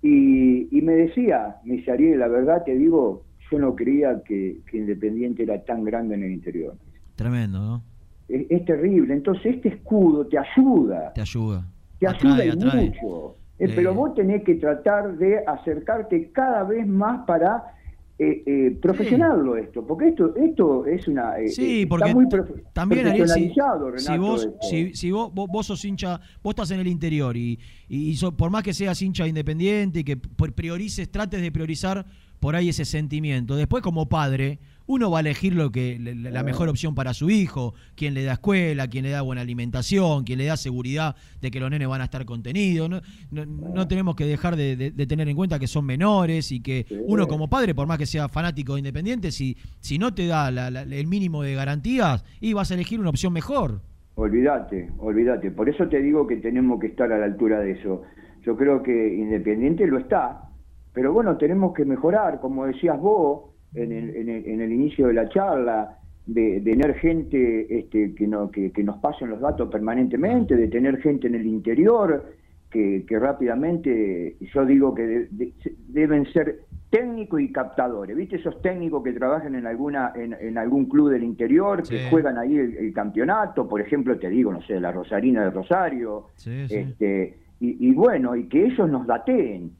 Y, 0.02 0.68
y 0.76 0.82
me 0.82 0.94
decía, 0.94 1.58
me 1.64 1.76
dice 1.76 1.92
Ariel, 1.92 2.20
la 2.20 2.28
verdad 2.28 2.64
te 2.64 2.76
digo, 2.76 3.24
yo 3.52 3.60
no 3.60 3.76
creía 3.76 4.22
que, 4.26 4.58
que 4.70 4.78
Independiente 4.78 5.44
era 5.44 5.64
tan 5.64 5.84
grande 5.84 6.16
en 6.16 6.24
el 6.24 6.32
interior. 6.32 6.76
Tremendo, 7.16 7.60
¿no? 7.60 7.84
Es, 8.28 8.46
es 8.50 8.66
terrible, 8.66 9.14
entonces 9.14 9.56
este 9.58 9.70
escudo 9.70 10.26
te 10.28 10.38
ayuda, 10.40 11.12
Te 11.14 11.22
ayuda. 11.22 11.68
te 12.00 12.08
Atrae, 12.08 12.32
ayuda 12.32 12.46
y 12.46 12.50
atrae. 12.68 12.86
mucho. 12.90 13.36
Eh, 13.60 13.66
Eh, 13.66 13.74
Pero 13.76 13.94
vos 13.94 14.16
tenés 14.16 14.44
que 14.44 14.56
tratar 14.56 15.18
de 15.20 15.38
acercarte 15.46 16.32
cada 16.32 16.64
vez 16.64 16.88
más 16.88 17.26
para 17.28 17.64
eh, 18.24 18.44
eh, 18.46 18.78
profesionarlo 18.80 19.58
esto, 19.58 19.86
porque 19.86 20.10
esto 20.10 20.36
esto 20.36 20.86
es 20.86 21.08
una... 21.08 21.40
eh, 21.40 21.48
Sí, 21.50 21.82
eh, 21.82 21.88
porque 21.88 22.06
está 22.10 22.16
muy 22.16 22.30
t- 22.30 22.38
profe- 22.38 22.64
también 22.72 23.08
Ariel, 23.08 23.28
si, 23.28 23.34
profesionalizado, 23.50 23.98
si 23.98 24.18
vos, 24.20 24.46
esto. 24.46 24.58
si, 24.62 24.94
si 24.94 25.12
vos, 25.12 25.34
vos, 25.34 25.48
vos 25.52 25.66
sos 25.66 25.84
hincha, 25.84 26.20
vos 26.44 26.52
estás 26.52 26.70
en 26.72 26.80
el 26.82 26.88
interior 26.88 27.36
y, 27.36 27.60
y 27.90 28.16
so- 28.16 28.38
por 28.38 28.52
más 28.52 28.62
que 28.64 28.74
seas 28.74 29.02
hincha 29.02 29.28
independiente 29.28 30.02
y 30.02 30.04
que 30.04 30.18
priorices, 30.18 31.10
trates 31.10 31.42
de 31.42 31.52
priorizar 31.52 32.06
por 32.42 32.56
ahí 32.58 32.68
ese 32.70 32.84
sentimiento. 32.86 33.56
Después 33.56 33.84
como 33.84 34.10
padre, 34.10 34.58
uno 34.88 35.12
va 35.12 35.20
a 35.20 35.22
elegir 35.22 35.54
lo 35.56 35.72
que 35.72 35.98
la, 36.00 36.44
mejor 36.44 36.68
opción 36.68 36.96
para 36.96 37.14
su 37.14 37.30
hijo, 37.30 37.76
quién 37.96 38.14
le 38.16 38.24
da 38.24 38.34
escuela, 38.34 38.88
quién 38.90 39.04
le 39.06 39.12
da 39.12 39.22
buena 39.22 39.42
alimentación, 39.44 40.24
quién 40.26 40.40
le 40.40 40.46
da 40.46 40.58
seguridad 40.58 41.16
de 41.40 41.52
que 41.52 41.60
los 41.60 41.70
nenes 41.70 41.88
van 41.88 42.02
a 42.02 42.06
estar 42.06 42.26
contenidos. 42.26 42.90
No, 42.90 43.00
no, 43.30 43.46
no 43.46 43.88
tenemos 43.88 44.16
que 44.16 44.26
dejar 44.26 44.56
de, 44.56 44.76
de- 44.76 44.90
de 44.92 45.06
tener 45.08 45.30
en 45.30 45.36
cuenta 45.36 45.60
que 45.60 45.68
son 45.68 45.86
menores 45.86 46.52
y 46.52 46.60
que 46.62 46.88
uno 47.06 47.28
como 47.28 47.48
padre, 47.48 47.74
por 47.76 47.88
más 47.88 48.00
que 48.00 48.08
sea 48.08 48.28
fanático 48.28 48.74
de 48.74 48.80
Independiente, 48.80 49.32
si, 49.32 49.56
si 49.80 49.98
no 50.00 50.14
te 50.14 50.26
da 50.26 50.50
la- 50.52 50.72
la- 50.72 50.82
el 50.82 51.08
mínimo 51.08 51.44
de 51.44 51.54
garantías, 51.54 52.26
y 52.42 52.54
vas 52.54 52.72
a 52.72 52.74
elegir 52.74 53.00
una 53.00 53.12
opción 53.12 53.32
mejor. 53.34 53.82
Olvídate, 54.16 54.90
olvídate. 54.98 55.52
Por 55.52 55.70
eso 55.70 55.88
te 55.88 56.02
digo 56.02 56.28
que 56.28 56.38
tenemos 56.38 56.80
que 56.80 56.88
estar 56.88 57.12
a 57.14 57.18
la 57.20 57.26
altura 57.26 57.60
de 57.60 57.72
eso. 57.74 58.02
Yo 58.44 58.58
creo 58.58 58.82
que 58.84 59.16
Independiente 59.16 59.86
lo 59.88 60.00
está, 60.00 60.50
pero 60.94 61.14
bueno, 61.14 61.38
tenemos 61.38 61.74
que 61.74 61.86
mejorar, 61.86 62.40
como 62.40 62.66
decías 62.66 63.00
vos 63.00 63.52
en 63.74 63.92
el, 63.92 64.16
en 64.16 64.30
el, 64.30 64.46
en 64.46 64.62
el 64.62 64.72
inicio 64.72 65.08
de 65.08 65.14
la 65.14 65.30
charla, 65.30 65.98
de, 66.26 66.60
de 66.60 66.72
tener 66.72 66.96
gente 66.96 67.80
este, 67.80 68.14
que, 68.14 68.28
no, 68.28 68.52
que, 68.52 68.72
que 68.72 68.84
nos 68.84 68.98
pasen 69.00 69.30
los 69.30 69.40
datos 69.40 69.70
permanentemente, 69.70 70.56
de 70.56 70.68
tener 70.68 71.02
gente 71.02 71.28
en 71.28 71.36
el 71.36 71.46
interior. 71.46 72.34
que, 72.70 73.06
rápidamente, 73.10 74.38
yo 74.40 74.66
digo 74.66 74.94
que 74.94 75.28
deben 75.90 76.26
ser 76.32 76.62
técnicos 76.92 77.42
y 77.42 77.52
captadores, 77.52 78.16
¿viste? 78.16 78.36
Esos 78.36 78.62
técnicos 78.62 79.02
que 79.04 79.14
trabajan 79.14 79.56
en 79.56 79.66
alguna 79.66 80.14
en, 80.14 80.58
algún 80.58 80.86
club 80.86 81.10
del 81.10 81.24
interior, 81.24 81.82
que 81.88 82.10
juegan 82.10 82.38
ahí 82.38 82.56
el, 82.58 82.94
campeonato, 82.94 83.68
por 83.68 83.82
ejemplo, 83.82 84.18
te 84.20 84.30
digo, 84.30 84.52
no 84.52 84.62
sé, 84.62 84.80
la 84.80 84.92
Rosarina 84.92 85.46
de 85.46 85.50
Rosario, 85.52 86.28
este, 86.46 87.38
y, 87.60 87.92
bueno, 87.94 88.36
y 88.36 88.48
que 88.48 88.66
ellos 88.66 88.90
nos 88.90 89.08
dateen. 89.08 89.72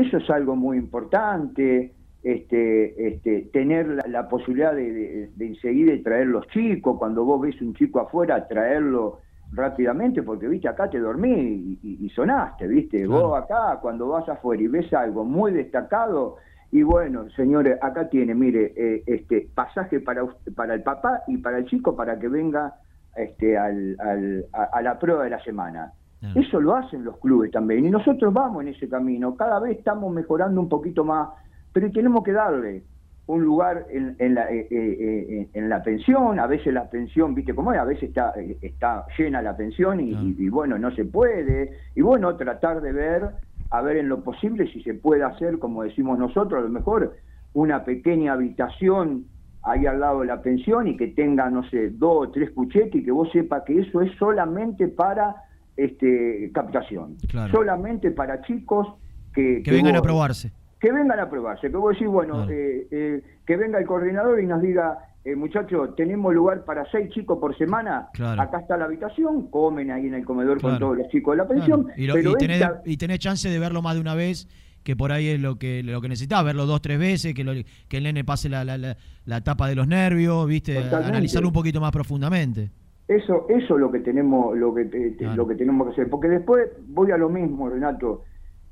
Eso 0.00 0.18
es 0.18 0.28
algo 0.30 0.56
muy 0.56 0.76
importante, 0.76 1.94
este, 2.22 3.08
este, 3.08 3.42
tener 3.52 3.86
la, 4.08 4.28
posibilidad 4.28 4.74
de, 4.74 5.30
de, 5.34 5.46
enseguida 5.46 5.92
traer 6.02 6.26
los 6.26 6.46
chicos, 6.48 6.98
cuando 6.98 7.24
vos 7.24 7.40
ves 7.40 7.60
un 7.62 7.74
chico 7.74 8.00
afuera, 8.00 8.46
traerlo 8.48 9.20
rápidamente, 9.52 10.22
porque 10.22 10.48
viste, 10.48 10.68
acá 10.68 10.90
te 10.90 10.98
dormí 10.98 11.78
y, 11.82 12.08
sonaste, 12.10 12.66
viste, 12.66 13.06
vos 13.06 13.42
acá 13.42 13.78
cuando 13.80 14.08
vas 14.08 14.28
afuera 14.28 14.62
y 14.62 14.66
ves 14.66 14.92
algo 14.92 15.24
muy 15.24 15.52
destacado, 15.52 16.36
y 16.72 16.82
bueno, 16.82 17.30
señores, 17.30 17.78
acá 17.80 18.08
tiene, 18.08 18.34
mire, 18.34 18.72
eh, 18.76 19.02
este 19.06 19.48
pasaje 19.54 20.00
para, 20.00 20.26
para 20.54 20.74
el 20.74 20.82
papá 20.82 21.22
y 21.28 21.38
para 21.38 21.58
el 21.58 21.66
chico 21.66 21.94
para 21.94 22.18
que 22.18 22.28
venga 22.28 22.74
este, 23.14 23.56
al, 23.56 23.96
al, 24.00 24.46
a, 24.52 24.82
la 24.82 24.98
prueba 24.98 25.24
de 25.24 25.30
la 25.30 25.42
semana. 25.42 25.92
Eso 26.34 26.60
lo 26.60 26.74
hacen 26.74 27.04
los 27.04 27.18
clubes 27.18 27.50
también 27.50 27.84
y 27.84 27.90
nosotros 27.90 28.32
vamos 28.32 28.62
en 28.62 28.68
ese 28.68 28.88
camino, 28.88 29.36
cada 29.36 29.60
vez 29.60 29.78
estamos 29.78 30.12
mejorando 30.12 30.60
un 30.60 30.68
poquito 30.68 31.04
más, 31.04 31.28
pero 31.72 31.90
tenemos 31.92 32.24
que 32.24 32.32
darle 32.32 32.82
un 33.26 33.42
lugar 33.42 33.86
en, 33.90 34.16
en, 34.18 34.34
la, 34.34 34.50
eh, 34.50 34.66
eh, 34.70 35.48
en, 35.52 35.68
la 35.68 35.82
pensión, 35.82 36.38
a 36.38 36.46
veces 36.46 36.72
la 36.72 36.88
pensión, 36.88 37.34
viste 37.34 37.54
cómo 37.54 37.72
es, 37.72 37.78
a 37.78 37.84
veces 37.84 38.04
está, 38.04 38.32
está 38.62 39.04
llena 39.18 39.42
la 39.42 39.56
pensión 39.56 40.00
y, 40.00 40.48
bueno, 40.48 40.78
no 40.78 40.90
se 40.92 41.04
puede, 41.04 41.72
y 41.94 42.02
bueno, 42.02 42.36
tratar 42.36 42.80
de 42.80 42.92
ver 42.92 43.30
a 43.70 43.82
ver 43.82 43.96
en 43.96 44.08
lo 44.08 44.22
posible 44.22 44.70
si 44.72 44.80
se 44.82 44.94
puede 44.94 45.24
hacer, 45.24 45.58
como 45.58 45.82
decimos 45.82 46.18
nosotros, 46.18 46.60
a 46.60 46.62
lo 46.62 46.70
mejor 46.70 47.16
una 47.52 47.84
pequeña 47.84 48.34
habitación 48.34 49.24
ahí 49.64 49.86
al 49.86 49.98
lado 49.98 50.20
de 50.20 50.26
la 50.26 50.40
pensión 50.40 50.86
y 50.86 50.96
que 50.96 51.08
tenga, 51.08 51.50
no 51.50 51.68
sé, 51.68 51.90
dos 51.90 52.28
o 52.28 52.30
tres 52.30 52.52
cuchetes 52.52 52.94
y 52.94 53.04
que 53.04 53.10
vos 53.10 53.28
sepas 53.32 53.64
que 53.64 53.80
eso 53.80 54.02
es 54.02 54.16
solamente 54.18 54.86
para 54.86 55.34
este 55.76 56.50
captación, 56.54 57.16
solamente 57.50 58.10
para 58.10 58.40
chicos 58.42 58.94
que, 59.34 59.62
que, 59.62 59.70
vengan 59.70 59.96
a 59.96 60.02
probarse. 60.02 60.52
Que 60.80 60.90
vengan 60.90 61.20
a 61.20 61.28
probarse, 61.28 61.70
que 61.70 61.76
vos 61.76 61.92
decís, 61.92 62.08
bueno, 62.08 62.48
eh, 62.50 62.86
eh, 62.90 63.22
que 63.46 63.56
venga 63.56 63.78
el 63.78 63.86
coordinador 63.86 64.40
y 64.40 64.46
nos 64.46 64.62
diga, 64.62 64.98
eh, 65.24 65.34
muchachos, 65.34 65.94
tenemos 65.96 66.32
lugar 66.34 66.64
para 66.64 66.88
seis 66.90 67.10
chicos 67.10 67.38
por 67.38 67.56
semana, 67.58 68.08
acá 68.38 68.60
está 68.60 68.76
la 68.76 68.86
habitación, 68.86 69.50
comen 69.50 69.90
ahí 69.90 70.06
en 70.06 70.14
el 70.14 70.24
comedor 70.24 70.60
con 70.60 70.78
todos 70.78 70.96
los 70.96 71.08
chicos 71.08 71.34
de 71.34 71.42
la 71.42 71.48
pensión. 71.48 71.88
Y, 71.96 72.96
tenés, 72.96 73.18
chance 73.18 73.48
de 73.48 73.58
verlo 73.58 73.82
más 73.82 73.94
de 73.94 74.00
una 74.00 74.14
vez, 74.14 74.48
que 74.82 74.96
por 74.96 75.12
ahí 75.12 75.28
es 75.28 75.40
lo 75.40 75.58
que 75.58 75.82
lo 75.82 76.00
que 76.00 76.08
necesitaba, 76.08 76.44
verlo 76.44 76.64
dos, 76.64 76.80
tres 76.80 76.98
veces, 76.98 77.34
que, 77.34 77.66
que 77.88 77.96
el 77.96 78.04
nene 78.04 78.24
pase 78.24 78.48
la, 78.48 78.64
la, 78.64 79.40
tapa 79.42 79.68
de 79.68 79.74
los 79.74 79.88
nervios, 79.88 80.46
viste, 80.46 80.78
analizarlo 80.78 81.48
un 81.48 81.54
poquito 81.54 81.80
más 81.80 81.90
profundamente. 81.90 82.70
Eso, 83.08 83.46
eso 83.48 83.74
es 83.74 83.80
lo 83.80 83.90
que 83.90 84.00
tenemos, 84.00 84.56
lo 84.56 84.74
que, 84.74 85.16
lo 85.34 85.46
que 85.46 85.54
tenemos 85.54 85.86
que 85.86 85.92
hacer, 85.92 86.10
porque 86.10 86.28
después 86.28 86.68
voy 86.88 87.12
a 87.12 87.16
lo 87.16 87.28
mismo, 87.28 87.68
Renato 87.68 88.24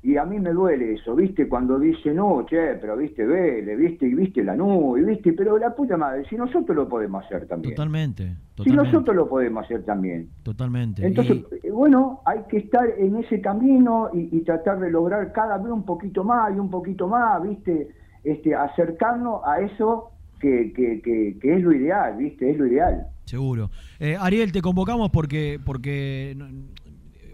y 0.05 0.17
a 0.17 0.23
mí 0.23 0.39
me 0.39 0.51
duele 0.51 0.93
eso, 0.93 1.15
¿viste? 1.15 1.49
Cuando 1.49 1.79
dice, 1.79 2.13
no, 2.13 2.45
che, 2.45 2.75
pero 2.75 2.95
viste, 2.95 3.25
vele, 3.25 3.75
viste, 3.75 4.05
y 4.05 4.13
viste 4.13 4.43
la 4.43 4.55
nube, 4.55 5.01
viste, 5.01 5.33
pero 5.33 5.57
la 5.57 5.73
puta 5.73 5.97
madre, 5.97 6.23
si 6.29 6.35
nosotros 6.35 6.75
lo 6.75 6.87
podemos 6.87 7.25
hacer 7.25 7.47
también. 7.47 7.73
Totalmente, 7.73 8.35
Si 8.63 8.69
nosotros 8.69 9.15
lo 9.15 9.27
podemos 9.27 9.65
hacer 9.65 9.83
también. 9.83 10.29
Totalmente. 10.43 11.03
Entonces, 11.03 11.43
eh, 11.63 11.71
bueno, 11.71 12.21
hay 12.23 12.41
que 12.47 12.57
estar 12.57 12.87
en 12.99 13.15
ese 13.15 13.41
camino 13.41 14.11
y, 14.13 14.41
tratar 14.41 14.79
de 14.79 14.91
lograr 14.91 15.31
cada 15.31 15.57
vez 15.57 15.71
un 15.71 15.83
poquito 15.83 16.23
más 16.23 16.55
y 16.55 16.59
un 16.59 16.69
poquito 16.69 17.07
más, 17.07 17.41
¿viste? 17.41 17.89
Este, 18.23 18.53
acercarnos 18.53 19.41
a 19.43 19.61
eso 19.61 20.11
que, 20.39 20.73
que, 20.73 21.37
que, 21.41 21.55
es 21.55 21.63
lo 21.63 21.73
ideal, 21.73 22.17
¿viste? 22.17 22.51
Es 22.51 22.57
lo 22.57 22.67
ideal. 22.67 23.07
Seguro. 23.25 23.71
Eh, 23.99 24.17
Ariel, 24.19 24.51
te 24.51 24.61
convocamos 24.61 25.09
porque, 25.11 25.59
porque 25.63 26.37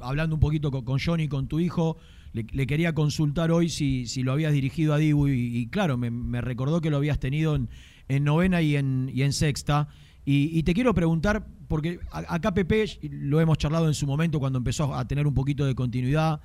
hablando 0.02 0.36
un 0.36 0.40
poquito 0.40 0.72
con, 0.72 0.84
con 0.86 1.00
Johnny, 1.00 1.28
con 1.28 1.48
tu 1.48 1.60
hijo, 1.60 1.98
le, 2.34 2.68
quería 2.68 2.94
consultar 2.94 3.52
hoy 3.52 3.70
si, 3.70 4.08
si, 4.08 4.24
lo 4.24 4.32
habías 4.32 4.54
dirigido 4.54 4.94
a 4.94 4.98
Dibu 4.98 5.28
y, 5.28 5.68
claro, 5.68 5.98
me, 5.98 6.42
recordó 6.42 6.82
que 6.82 6.90
lo 6.90 6.98
habías 6.98 7.20
tenido 7.20 7.56
en, 7.56 8.24
novena 8.24 8.62
y 8.62 8.76
en, 8.76 9.12
y 9.14 9.24
en 9.24 9.34
sexta. 9.34 9.90
Y, 10.24 10.64
te 10.64 10.74
quiero 10.74 10.94
preguntar, 10.94 11.46
porque 11.68 12.00
acá 12.12 12.54
Pepe 12.54 12.86
lo 13.10 13.42
hemos 13.42 13.58
charlado 13.58 13.88
en 13.88 13.94
su 13.94 14.06
momento 14.06 14.40
cuando 14.40 14.58
empezó 14.58 14.94
a 14.94 15.08
tener 15.08 15.28
un 15.28 15.34
poquito 15.34 15.66
de 15.66 15.76
continuidad, 15.76 16.42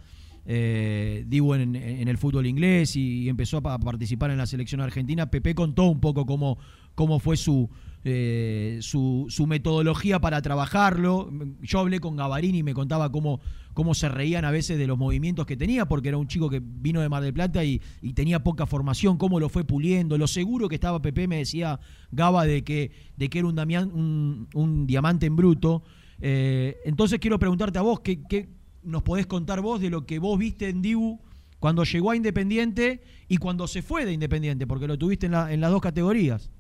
eh, 0.49 1.25
en, 1.29 2.09
el 2.09 2.19
fútbol 2.19 2.47
inglés 2.47 2.95
y, 2.97 3.29
empezó 3.29 3.59
a 3.59 3.79
participar 3.79 4.31
en 4.31 4.39
la 4.39 4.47
selección 4.47 4.81
argentina. 4.81 5.31
Pepe 5.31 5.55
contó 5.55 5.85
un 5.85 6.01
poco 6.01 6.25
cómo, 6.25 6.59
cómo 6.95 7.19
fue 7.19 7.37
su, 7.37 7.69
eh, 8.05 8.79
su, 8.81 9.27
su, 9.29 9.47
metodología 9.47 10.21
para 10.21 10.41
trabajarlo. 10.43 11.33
Yo 11.63 11.81
hablé 11.81 11.99
con 11.99 12.15
Gavarini 12.15 12.59
y 12.59 12.63
me 12.63 12.75
contaba 12.75 13.11
cómo, 13.11 13.41
cómo 13.75 13.95
se 13.95 14.09
reían 14.09 14.45
a 14.45 14.53
veces 14.53 14.79
de 14.79 14.87
los 14.87 14.97
movimientos 14.97 15.45
que 15.47 15.57
tenía, 15.57 15.87
porque 15.87 16.09
era 16.09 16.17
un 16.17 16.29
chico 16.29 16.49
que 16.49 16.63
vino 16.65 17.01
de 17.01 17.09
Mar 17.09 17.23
del 17.23 17.35
Plata 17.35 17.65
y, 17.65 17.81
tenía 18.15 18.45
poca 18.45 18.65
formación, 18.67 19.19
cómo 19.19 19.41
lo 19.41 19.49
fue 19.49 19.65
puliendo, 19.65 20.17
lo 20.17 20.29
seguro 20.29 20.69
que 20.69 20.77
estaba 20.77 21.03
Pepe, 21.03 21.27
me 21.27 21.39
decía 21.39 21.81
Gaba, 22.13 22.47
de 22.47 22.63
que, 22.63 22.93
de 23.17 23.29
que 23.29 23.41
era 23.41 23.49
un, 23.49 24.49
un, 24.55 24.87
diamante 24.87 25.27
en 25.27 25.37
bruto. 25.37 25.83
Eh, 26.21 26.77
entonces 26.85 27.19
quiero 27.19 27.39
preguntarte 27.39 27.79
a 27.79 27.83
vos, 27.83 28.01
¿qué, 28.01 28.23
¿qué, 28.23 28.49
nos 28.87 29.03
podés 29.03 29.27
contar 29.27 29.61
vos 29.61 29.81
de 29.81 29.91
lo 29.91 30.07
que 30.07 30.19
vos 30.19 30.39
viste 30.39 30.69
en 30.69 30.81
Dibu 30.81 31.19
cuando 31.59 31.85
llegó 31.85 32.11
a 32.11 32.17
Independiente 32.17 33.01
y 33.29 33.39
cuando 33.39 33.67
se 33.67 33.83
fue 33.83 34.05
de 34.05 34.13
Independiente, 34.13 34.67
porque 34.67 34.87
lo 34.87 34.97
tuviste 34.97 35.27
en, 35.27 35.35
en 35.35 35.61
las 35.61 35.71
dos 35.71 35.81
categorías? 35.81 36.51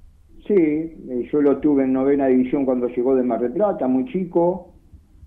Sí, 0.46 0.54
eh, 0.54 1.28
yo 1.32 1.42
lo 1.42 1.58
tuve 1.58 1.84
en 1.84 1.92
novena 1.92 2.26
división 2.26 2.64
cuando 2.64 2.88
llegó 2.88 3.16
de 3.16 3.22
Mar 3.22 3.40
del 3.40 3.52
Plata, 3.52 3.88
muy 3.88 4.04
chico. 4.06 4.72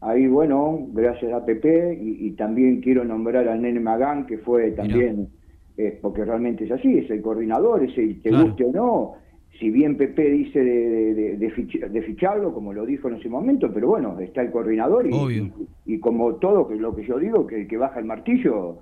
Ahí, 0.02 0.28
bueno, 0.28 0.88
gracias 0.94 1.34
a 1.34 1.46
Pepe, 1.46 2.00
y, 2.02 2.32
también 2.32 2.80
quiero 2.80 3.04
nombrar 3.04 3.50
al 3.50 3.62
Nene 3.62 3.82
Magán, 3.82 4.26
que 4.28 4.38
fue 4.38 4.72
también, 4.72 5.28
eh, 5.76 6.00
porque 6.02 6.24
realmente 6.24 6.64
es 6.64 6.72
así, 6.72 7.00
es 7.00 7.10
el 7.10 7.22
coordinador, 7.22 7.84
es 7.84 7.98
el 7.98 8.22
te 8.22 8.32
guste 8.32 8.64
o 8.64 8.72
no. 8.72 9.14
Si 9.58 9.70
bien 9.70 9.98
Pepe 9.98 10.30
dice 10.30 10.64
de, 10.64 11.38
de, 11.38 12.02
ficharlo, 12.02 12.54
como 12.54 12.72
lo 12.72 12.86
dijo 12.86 13.10
en 13.10 13.16
ese 13.16 13.28
momento, 13.28 13.72
pero 13.74 13.90
bueno, 13.90 14.18
está 14.20 14.42
el 14.42 14.52
coordinador 14.52 15.08
y, 15.08 15.52
y, 15.86 16.00
como 16.00 16.36
todo 16.36 16.70
lo 16.70 16.96
que 16.96 17.06
yo 17.06 17.20
digo, 17.20 17.46
que 17.46 17.62
el 17.62 17.68
que 17.68 17.76
baja 17.76 18.00
el 18.00 18.06
martillo 18.06 18.80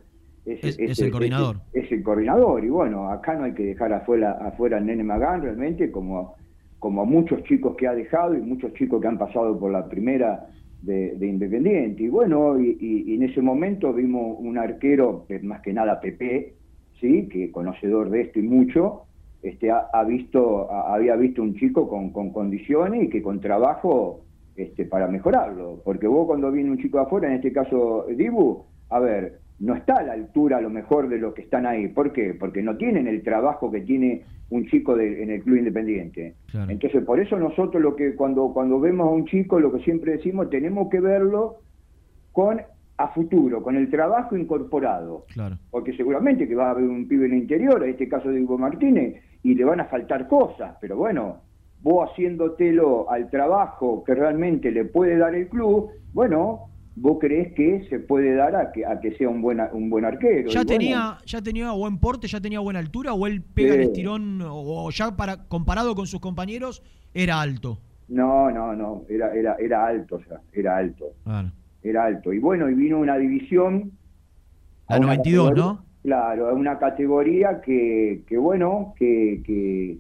es, 0.48 1.00
el 1.00 1.12
coordinador. 1.12 1.58
Es, 1.74 1.92
el 1.92 2.04
coordinador. 2.04 2.64
Y 2.64 2.70
bueno, 2.70 3.10
acá 3.10 3.36
no 3.36 3.46
hay 3.46 3.54
que 3.54 3.64
dejar 3.64 3.92
afuera, 3.94 4.32
afuera 4.34 4.80
Nene 4.80 5.04
Magán 5.04 5.42
realmente, 5.42 5.92
como, 5.92 6.36
como 6.80 7.06
muchos 7.06 7.44
chicos 7.44 7.76
que 7.76 7.88
ha 7.88 7.94
dejado 7.94 8.36
y 8.36 8.42
muchos 8.42 8.74
chicos 8.74 9.02
que 9.02 9.08
han 9.08 9.18
pasado 9.18 9.60
por 9.60 9.72
la 9.72 9.88
primera 9.90 10.48
de, 10.82 11.18
Independiente. 11.22 12.04
Y 12.04 12.08
bueno, 12.08 12.60
y, 12.60 13.14
en 13.14 13.24
ese 13.24 13.42
momento 13.42 13.94
vimos 13.94 14.38
un 14.40 14.58
arquero, 14.58 15.26
más 15.42 15.62
que 15.62 15.74
nada 15.74 16.00
Pepe, 16.00 16.54
¿sí? 17.02 17.28
que 17.28 17.52
conocedor 17.52 18.10
de 18.10 18.22
esto 18.22 18.40
y 18.40 18.44
mucho, 18.44 19.04
este, 19.42 19.70
ha, 19.72 20.04
visto, 20.04 20.72
había 20.72 21.16
visto 21.16 21.42
un 21.42 21.56
chico 21.56 21.88
con, 21.88 22.12
con, 22.12 22.32
condiciones 22.32 23.04
y 23.04 23.10
que 23.10 23.22
con 23.22 23.40
trabajo 23.40 24.22
este, 24.56 24.86
para 24.86 25.08
mejorarlo. 25.08 25.82
Porque 25.84 26.08
vos 26.08 26.28
cuando 26.28 26.52
viene 26.52 26.72
un 26.72 26.80
chico 26.80 27.00
afuera, 27.00 27.28
en 27.28 27.36
este 27.36 27.52
caso 27.52 28.06
Dibu, 28.10 28.64
a 28.90 29.00
ver, 29.00 29.40
no 29.60 29.76
está 29.76 29.96
a 29.96 30.04
la 30.04 30.14
altura 30.14 30.58
a 30.58 30.62
lo 30.62 30.70
mejor 30.70 31.10
de 31.10 31.18
los 31.18 31.34
que 31.34 31.42
están 31.42 31.66
ahí. 31.66 31.88
¿Por 31.88 32.12
qué? 32.12 32.34
Porque 32.34 32.62
no 32.62 32.78
tienen 32.78 33.08
el 33.08 33.24
trabajo 33.24 33.72
que 33.72 33.82
tiene 33.82 34.24
un 34.50 34.66
chico 34.68 34.98
en 34.98 35.30
el 35.30 35.44
club 35.44 35.58
independiente. 35.58 36.36
Entonces, 36.70 37.04
por 37.04 37.20
eso 37.20 37.38
nosotros 37.38 37.82
lo 37.82 37.96
que 37.96 38.16
cuando, 38.16 38.54
cuando 38.54 38.80
vemos 38.80 39.08
a 39.08 39.12
un 39.12 39.26
chico, 39.26 39.60
lo 39.60 39.72
que 39.72 39.84
siempre 39.84 40.14
decimos, 40.14 40.50
tenemos 40.50 40.90
que 40.90 41.00
verlo 41.00 41.58
con 42.32 42.62
a 42.98 43.08
futuro, 43.10 43.62
con 43.62 43.76
el 43.76 43.90
trabajo 43.90 44.36
incorporado. 44.36 45.26
Porque 45.70 45.96
seguramente 45.96 46.48
que 46.48 46.56
va 46.56 46.68
a 46.68 46.72
haber 46.72 46.86
un 46.86 47.08
pibe 47.08 47.28
en 47.28 47.34
el 47.34 47.40
interior, 47.40 47.84
en 47.84 47.92
este 47.92 48.10
caso 48.10 48.30
de 48.30 48.42
Hugo 48.42 48.58
Martínez, 48.58 49.22
y 49.44 49.54
le 49.54 49.64
van 49.64 49.80
a 49.80 49.86
faltar 49.86 50.28
cosas, 50.28 50.76
pero 50.82 50.98
bueno, 50.98 51.42
vos 51.82 52.10
haciéndotelo 52.10 53.10
al 53.10 53.30
trabajo 53.30 54.04
que 54.04 54.16
realmente 54.16 54.72
le 54.72 54.86
puede 54.86 55.18
dar 55.18 55.36
el 55.36 55.48
club, 55.48 55.92
bueno, 56.12 56.70
vos 56.96 57.18
crees 57.22 57.54
que 57.54 57.88
se 57.88 58.00
puede 58.00 58.36
dar 58.36 58.56
a 58.56 58.72
que, 58.72 58.84
a 58.84 59.00
que 59.00 59.16
sea 59.16 59.30
un 59.30 59.44
buen, 59.44 59.62
un 59.72 59.92
buen 59.92 60.04
arquero. 60.04 60.50
¿Ya, 60.50 60.66
tenía, 60.66 61.20
¿Ya 61.26 61.42
tenía 61.42 61.72
buen 61.72 62.00
porte, 62.00 62.28
ya 62.28 62.42
tenía 62.42 62.60
buena 62.60 62.80
altura 62.80 63.14
o 63.14 63.28
él 63.28 63.44
pega 63.44 63.76
el 63.76 63.82
estirón 63.82 64.42
o 64.44 64.90
ya 64.90 65.16
para 65.16 65.48
comparado 65.48 65.94
con 65.94 66.08
sus 66.08 66.20
compañeros 66.20 66.82
era 67.14 67.40
alto? 67.40 67.80
No, 68.08 68.50
no, 68.50 68.74
no, 68.74 69.04
era, 69.08 69.34
era, 69.36 69.56
era 69.60 69.86
alto, 69.86 70.16
o 70.16 70.24
sea, 70.24 70.42
era 70.54 70.78
alto. 70.78 71.06
Era 71.90 72.06
alto. 72.06 72.34
Y 72.34 72.40
bueno, 72.40 72.70
y 72.70 72.74
vino 72.74 73.00
una 73.00 73.18
división... 73.18 73.92
A 74.88 75.00
92, 75.00 75.56
¿no? 75.56 75.86
Claro, 76.04 76.56
una 76.56 76.80
categoría 76.80 77.60
que, 77.60 78.24
que 78.26 78.38
bueno, 78.38 78.94
que, 78.98 79.42
que 79.46 79.98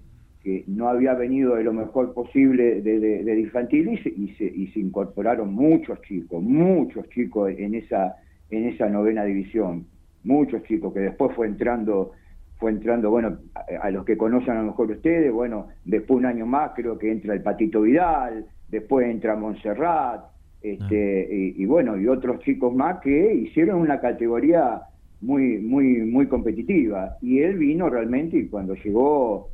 que 0.48 0.64
no 0.68 0.88
había 0.88 1.14
venido 1.14 1.56
de 1.56 1.64
lo 1.66 1.74
mejor 1.74 2.14
posible 2.14 2.82
de, 2.82 3.00
de, 3.02 3.38
infantil 3.38 3.90
y 3.90 3.98
se, 3.98 4.48
y, 4.48 4.68
se, 4.68 4.80
incorporaron 4.80 5.54
muchos 5.54 6.02
chicos, 6.04 6.42
muchos 6.42 7.10
chicos 7.10 7.52
en 7.58 7.76
esa 7.76 8.16
en 8.50 8.66
esa 8.70 8.88
novena 8.88 9.26
división. 9.26 9.86
Muchos 10.24 10.64
chicos 10.64 10.94
que 10.94 11.02
después 11.02 11.36
fue 11.36 11.48
entrando, 11.48 12.14
fue 12.60 12.72
entrando, 12.72 13.10
bueno, 13.10 13.40
a, 13.54 13.90
los 13.90 14.06
que 14.06 14.16
conocen 14.16 14.52
a 14.52 14.62
lo 14.62 14.68
mejor 14.68 14.90
ustedes, 14.90 15.34
bueno, 15.34 15.68
después 15.84 16.18
un 16.18 16.26
año 16.26 16.46
más 16.46 16.72
creo 16.76 16.98
que 16.98 17.12
entra 17.12 17.34
el 17.34 17.42
Patito 17.42 17.82
Vidal, 17.82 18.46
después 18.70 19.06
entra 19.06 19.36
Montserrat, 19.36 20.28
este, 20.74 21.28
y, 21.32 21.62
y, 21.62 21.66
bueno, 21.66 21.98
y 22.00 22.08
otros 22.08 22.40
chicos 22.42 22.74
más 22.76 23.00
que 23.02 23.34
hicieron 23.34 23.80
una 23.82 24.00
categoría 24.00 24.82
muy, 25.22 25.60
muy, 25.60 26.02
muy 26.04 26.28
competitiva. 26.28 27.18
Y 27.22 27.40
él 27.40 27.58
vino 27.58 27.90
realmente 27.90 28.38
y 28.38 28.48
cuando 28.48 28.76
llegó 28.76 29.50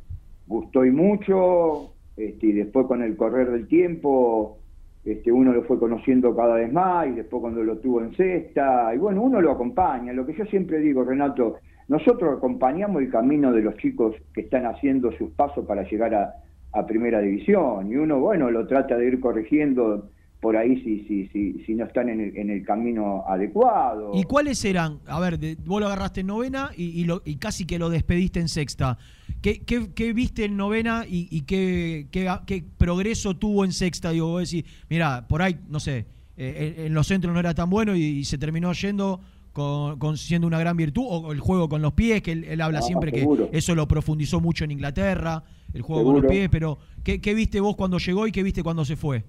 gustó 0.46 0.84
y 0.84 0.90
mucho, 0.90 1.92
este, 2.16 2.46
y 2.48 2.52
después 2.52 2.86
con 2.86 3.02
el 3.02 3.16
correr 3.16 3.50
del 3.50 3.66
tiempo 3.66 4.58
este, 5.04 5.30
uno 5.30 5.52
lo 5.52 5.64
fue 5.64 5.78
conociendo 5.78 6.34
cada 6.34 6.54
vez 6.54 6.72
más 6.72 7.06
y 7.08 7.12
después 7.12 7.42
cuando 7.42 7.62
lo 7.62 7.78
tuvo 7.78 8.00
en 8.00 8.14
cesta, 8.14 8.94
y 8.94 8.98
bueno, 8.98 9.22
uno 9.22 9.40
lo 9.40 9.52
acompaña. 9.52 10.12
Lo 10.12 10.24
que 10.24 10.34
yo 10.34 10.46
siempre 10.46 10.78
digo, 10.78 11.04
Renato, 11.04 11.56
nosotros 11.88 12.38
acompañamos 12.38 13.02
el 13.02 13.10
camino 13.10 13.52
de 13.52 13.62
los 13.62 13.76
chicos 13.76 14.16
que 14.32 14.42
están 14.42 14.64
haciendo 14.64 15.12
sus 15.12 15.30
pasos 15.32 15.66
para 15.66 15.82
llegar 15.82 16.14
a, 16.14 16.34
a 16.72 16.86
primera 16.86 17.20
división 17.20 17.90
y 17.90 17.96
uno, 17.96 18.18
bueno, 18.18 18.50
lo 18.50 18.66
trata 18.66 18.96
de 18.96 19.06
ir 19.06 19.20
corrigiendo 19.20 20.08
por 20.44 20.58
ahí 20.58 20.76
si, 20.82 21.06
si, 21.08 21.26
si, 21.28 21.64
si 21.64 21.74
no 21.74 21.86
están 21.86 22.10
en 22.10 22.20
el, 22.20 22.36
en 22.36 22.50
el, 22.50 22.66
camino 22.66 23.24
adecuado. 23.26 24.10
¿Y 24.12 24.24
cuáles 24.24 24.62
eran? 24.66 24.98
A 25.06 25.18
ver, 25.18 25.38
vos 25.64 25.80
lo 25.80 25.86
agarraste 25.86 26.20
en 26.20 26.26
novena 26.26 26.68
y, 26.76 27.00
y, 27.00 27.04
lo, 27.04 27.22
y, 27.24 27.36
casi 27.36 27.64
que 27.64 27.78
lo 27.78 27.88
despediste 27.88 28.40
en 28.40 28.48
sexta. 28.48 28.98
¿Qué, 29.40 29.62
qué, 29.62 29.94
qué 29.94 30.12
viste 30.12 30.44
en 30.44 30.58
novena 30.58 31.06
y, 31.08 31.28
y 31.30 31.46
qué, 31.46 32.08
qué, 32.10 32.30
qué, 32.46 32.62
progreso 32.76 33.34
tuvo 33.38 33.64
en 33.64 33.72
sexta? 33.72 34.10
Digo, 34.10 34.28
vos 34.28 34.50
decís, 34.50 34.70
mira, 34.90 35.26
por 35.28 35.40
ahí, 35.40 35.58
no 35.70 35.80
sé, 35.80 36.04
eh, 36.36 36.74
en 36.76 36.92
los 36.92 37.06
centros 37.06 37.32
no 37.32 37.40
era 37.40 37.54
tan 37.54 37.70
bueno 37.70 37.96
y, 37.96 38.22
se 38.24 38.36
terminó 38.36 38.70
yendo 38.74 39.20
con, 39.54 39.98
con, 39.98 40.18
siendo 40.18 40.46
una 40.46 40.58
gran 40.58 40.76
virtud, 40.76 41.06
o 41.08 41.32
el 41.32 41.40
juego 41.40 41.70
con 41.70 41.80
los 41.80 41.94
pies, 41.94 42.20
que 42.20 42.32
él, 42.32 42.44
él 42.44 42.60
habla 42.60 42.82
siempre 42.82 43.12
que 43.12 43.26
eso 43.52 43.74
lo 43.74 43.88
profundizó 43.88 44.42
mucho 44.42 44.64
en 44.64 44.72
Inglaterra, 44.72 45.42
el 45.72 45.80
juego 45.80 46.02
seguro. 46.02 46.18
con 46.18 46.22
los 46.24 46.30
pies, 46.30 46.50
pero 46.50 46.76
¿qué, 47.02 47.18
¿qué 47.22 47.32
viste 47.32 47.60
vos 47.60 47.76
cuando 47.76 47.96
llegó 47.96 48.26
y 48.26 48.32
qué 48.32 48.42
viste 48.42 48.62
cuando 48.62 48.84
se 48.84 48.96
fue? 48.96 49.24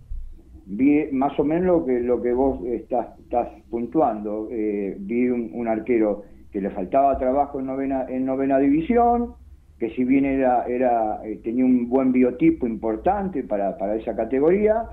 Vi 0.65 1.05
más 1.11 1.39
o 1.39 1.43
menos 1.43 1.65
lo 1.65 1.85
que 1.85 1.99
lo 1.99 2.21
que 2.21 2.33
vos 2.33 2.63
estás, 2.65 3.19
estás 3.19 3.49
puntuando. 3.69 4.47
Eh, 4.51 4.95
vi 4.99 5.29
un, 5.29 5.67
arquero 5.67 6.23
que 6.51 6.61
le 6.61 6.69
faltaba 6.69 7.17
trabajo 7.17 7.59
en 7.59 7.67
novena, 7.67 8.05
en 8.09 8.25
novena 8.25 8.59
división, 8.59 9.33
que 9.79 9.89
si 9.91 10.03
bien 10.03 10.25
era, 10.25 10.65
era 10.65 11.21
eh, 11.25 11.39
tenía 11.43 11.65
un 11.65 11.89
buen 11.89 12.11
biotipo 12.11 12.65
importante 12.65 13.43
para, 13.43 13.77
para 13.77 13.95
esa 13.95 14.15
categoría, 14.15 14.89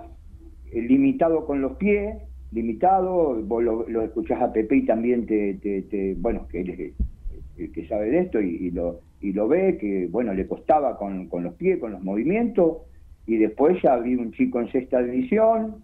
eh, 0.72 0.82
limitado 0.82 1.46
con 1.46 1.60
los 1.60 1.76
pies, 1.76 2.16
limitado, 2.50 3.40
vos 3.42 3.62
lo, 3.62 3.88
lo, 3.88 4.02
escuchás 4.02 4.42
a 4.42 4.52
Pepe 4.52 4.76
y 4.76 4.86
también 4.86 5.26
te, 5.26 5.54
te, 5.54 5.82
te 5.82 6.14
bueno, 6.18 6.46
que 6.48 6.94
el 7.58 7.72
que 7.72 7.86
sabe 7.86 8.10
de 8.10 8.18
esto 8.20 8.40
y, 8.40 8.56
y, 8.56 8.70
lo, 8.70 9.00
y 9.20 9.32
lo 9.32 9.46
ve, 9.46 9.78
que 9.78 10.08
bueno, 10.10 10.34
le 10.34 10.46
costaba 10.46 10.98
con, 10.98 11.28
con 11.28 11.44
los 11.44 11.54
pies, 11.54 11.78
con 11.78 11.92
los 11.92 12.02
movimientos, 12.02 12.78
y 13.26 13.36
después 13.36 13.80
ya 13.82 13.96
vi 13.96 14.14
un 14.14 14.32
chico 14.32 14.60
en 14.60 14.70
sexta 14.72 15.00
división, 15.02 15.76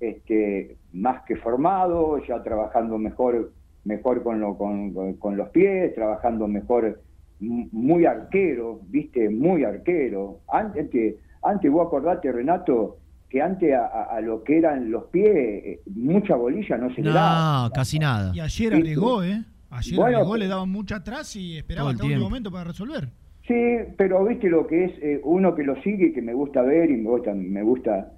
este, 0.00 0.76
más 0.92 1.22
que 1.24 1.36
formado, 1.36 2.18
ya 2.26 2.42
trabajando 2.42 2.98
mejor, 2.98 3.52
mejor 3.84 4.22
con, 4.22 4.40
lo, 4.40 4.56
con, 4.56 5.14
con 5.14 5.36
los 5.36 5.48
pies, 5.50 5.94
trabajando 5.94 6.46
mejor, 6.48 7.00
muy 7.40 8.04
arquero, 8.04 8.80
viste, 8.88 9.28
muy 9.28 9.64
arquero. 9.64 10.40
Antes, 10.48 10.90
que, 10.90 11.18
antes 11.42 11.70
vos 11.70 11.86
acordate, 11.86 12.30
Renato, 12.30 12.98
que 13.28 13.40
antes 13.40 13.72
a, 13.74 14.04
a, 14.04 14.20
lo 14.20 14.44
que 14.44 14.58
eran 14.58 14.90
los 14.90 15.04
pies, 15.04 15.34
eh, 15.34 15.80
mucha 15.94 16.36
bolilla 16.36 16.76
no 16.76 16.94
se 16.94 17.00
no, 17.00 17.08
le 17.08 17.14
daba. 17.14 17.62
No, 17.64 17.70
casi 17.72 17.98
nada. 17.98 18.32
Y 18.34 18.40
ayer 18.40 18.74
arriesgó, 18.74 19.22
¿eh? 19.22 19.42
Ayer 19.70 19.98
bueno, 19.98 20.36
le 20.36 20.48
daban 20.48 20.68
mucha 20.68 20.96
atrás 20.96 21.34
y 21.34 21.56
esperaba 21.56 21.90
hasta 21.90 22.04
el 22.04 22.10
último 22.10 22.28
momento 22.28 22.50
para 22.50 22.64
resolver. 22.64 23.08
Sí, 23.52 23.92
pero 23.98 24.24
viste 24.24 24.48
lo 24.48 24.66
que 24.66 24.84
es 24.84 24.92
eh, 25.02 25.20
uno 25.24 25.54
que 25.54 25.62
lo 25.62 25.80
sigue 25.82 26.06
y 26.06 26.12
que 26.12 26.22
me 26.22 26.32
gusta 26.32 26.62
ver 26.62 26.90
y 26.90 26.96
me 26.96 27.10
gusta, 27.10 27.34
me 27.34 27.62
gusta 27.62 28.12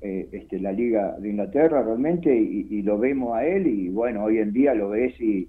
eh, 0.00 0.28
este, 0.32 0.58
la 0.58 0.72
Liga 0.72 1.16
de 1.20 1.30
Inglaterra 1.30 1.82
realmente 1.82 2.36
y, 2.36 2.66
y, 2.68 2.82
lo 2.82 2.98
vemos 2.98 3.36
a 3.36 3.46
él 3.46 3.68
y 3.68 3.88
bueno, 3.88 4.24
hoy 4.24 4.38
en 4.38 4.52
día 4.52 4.74
lo 4.74 4.88
ves 4.88 5.14
y, 5.20 5.48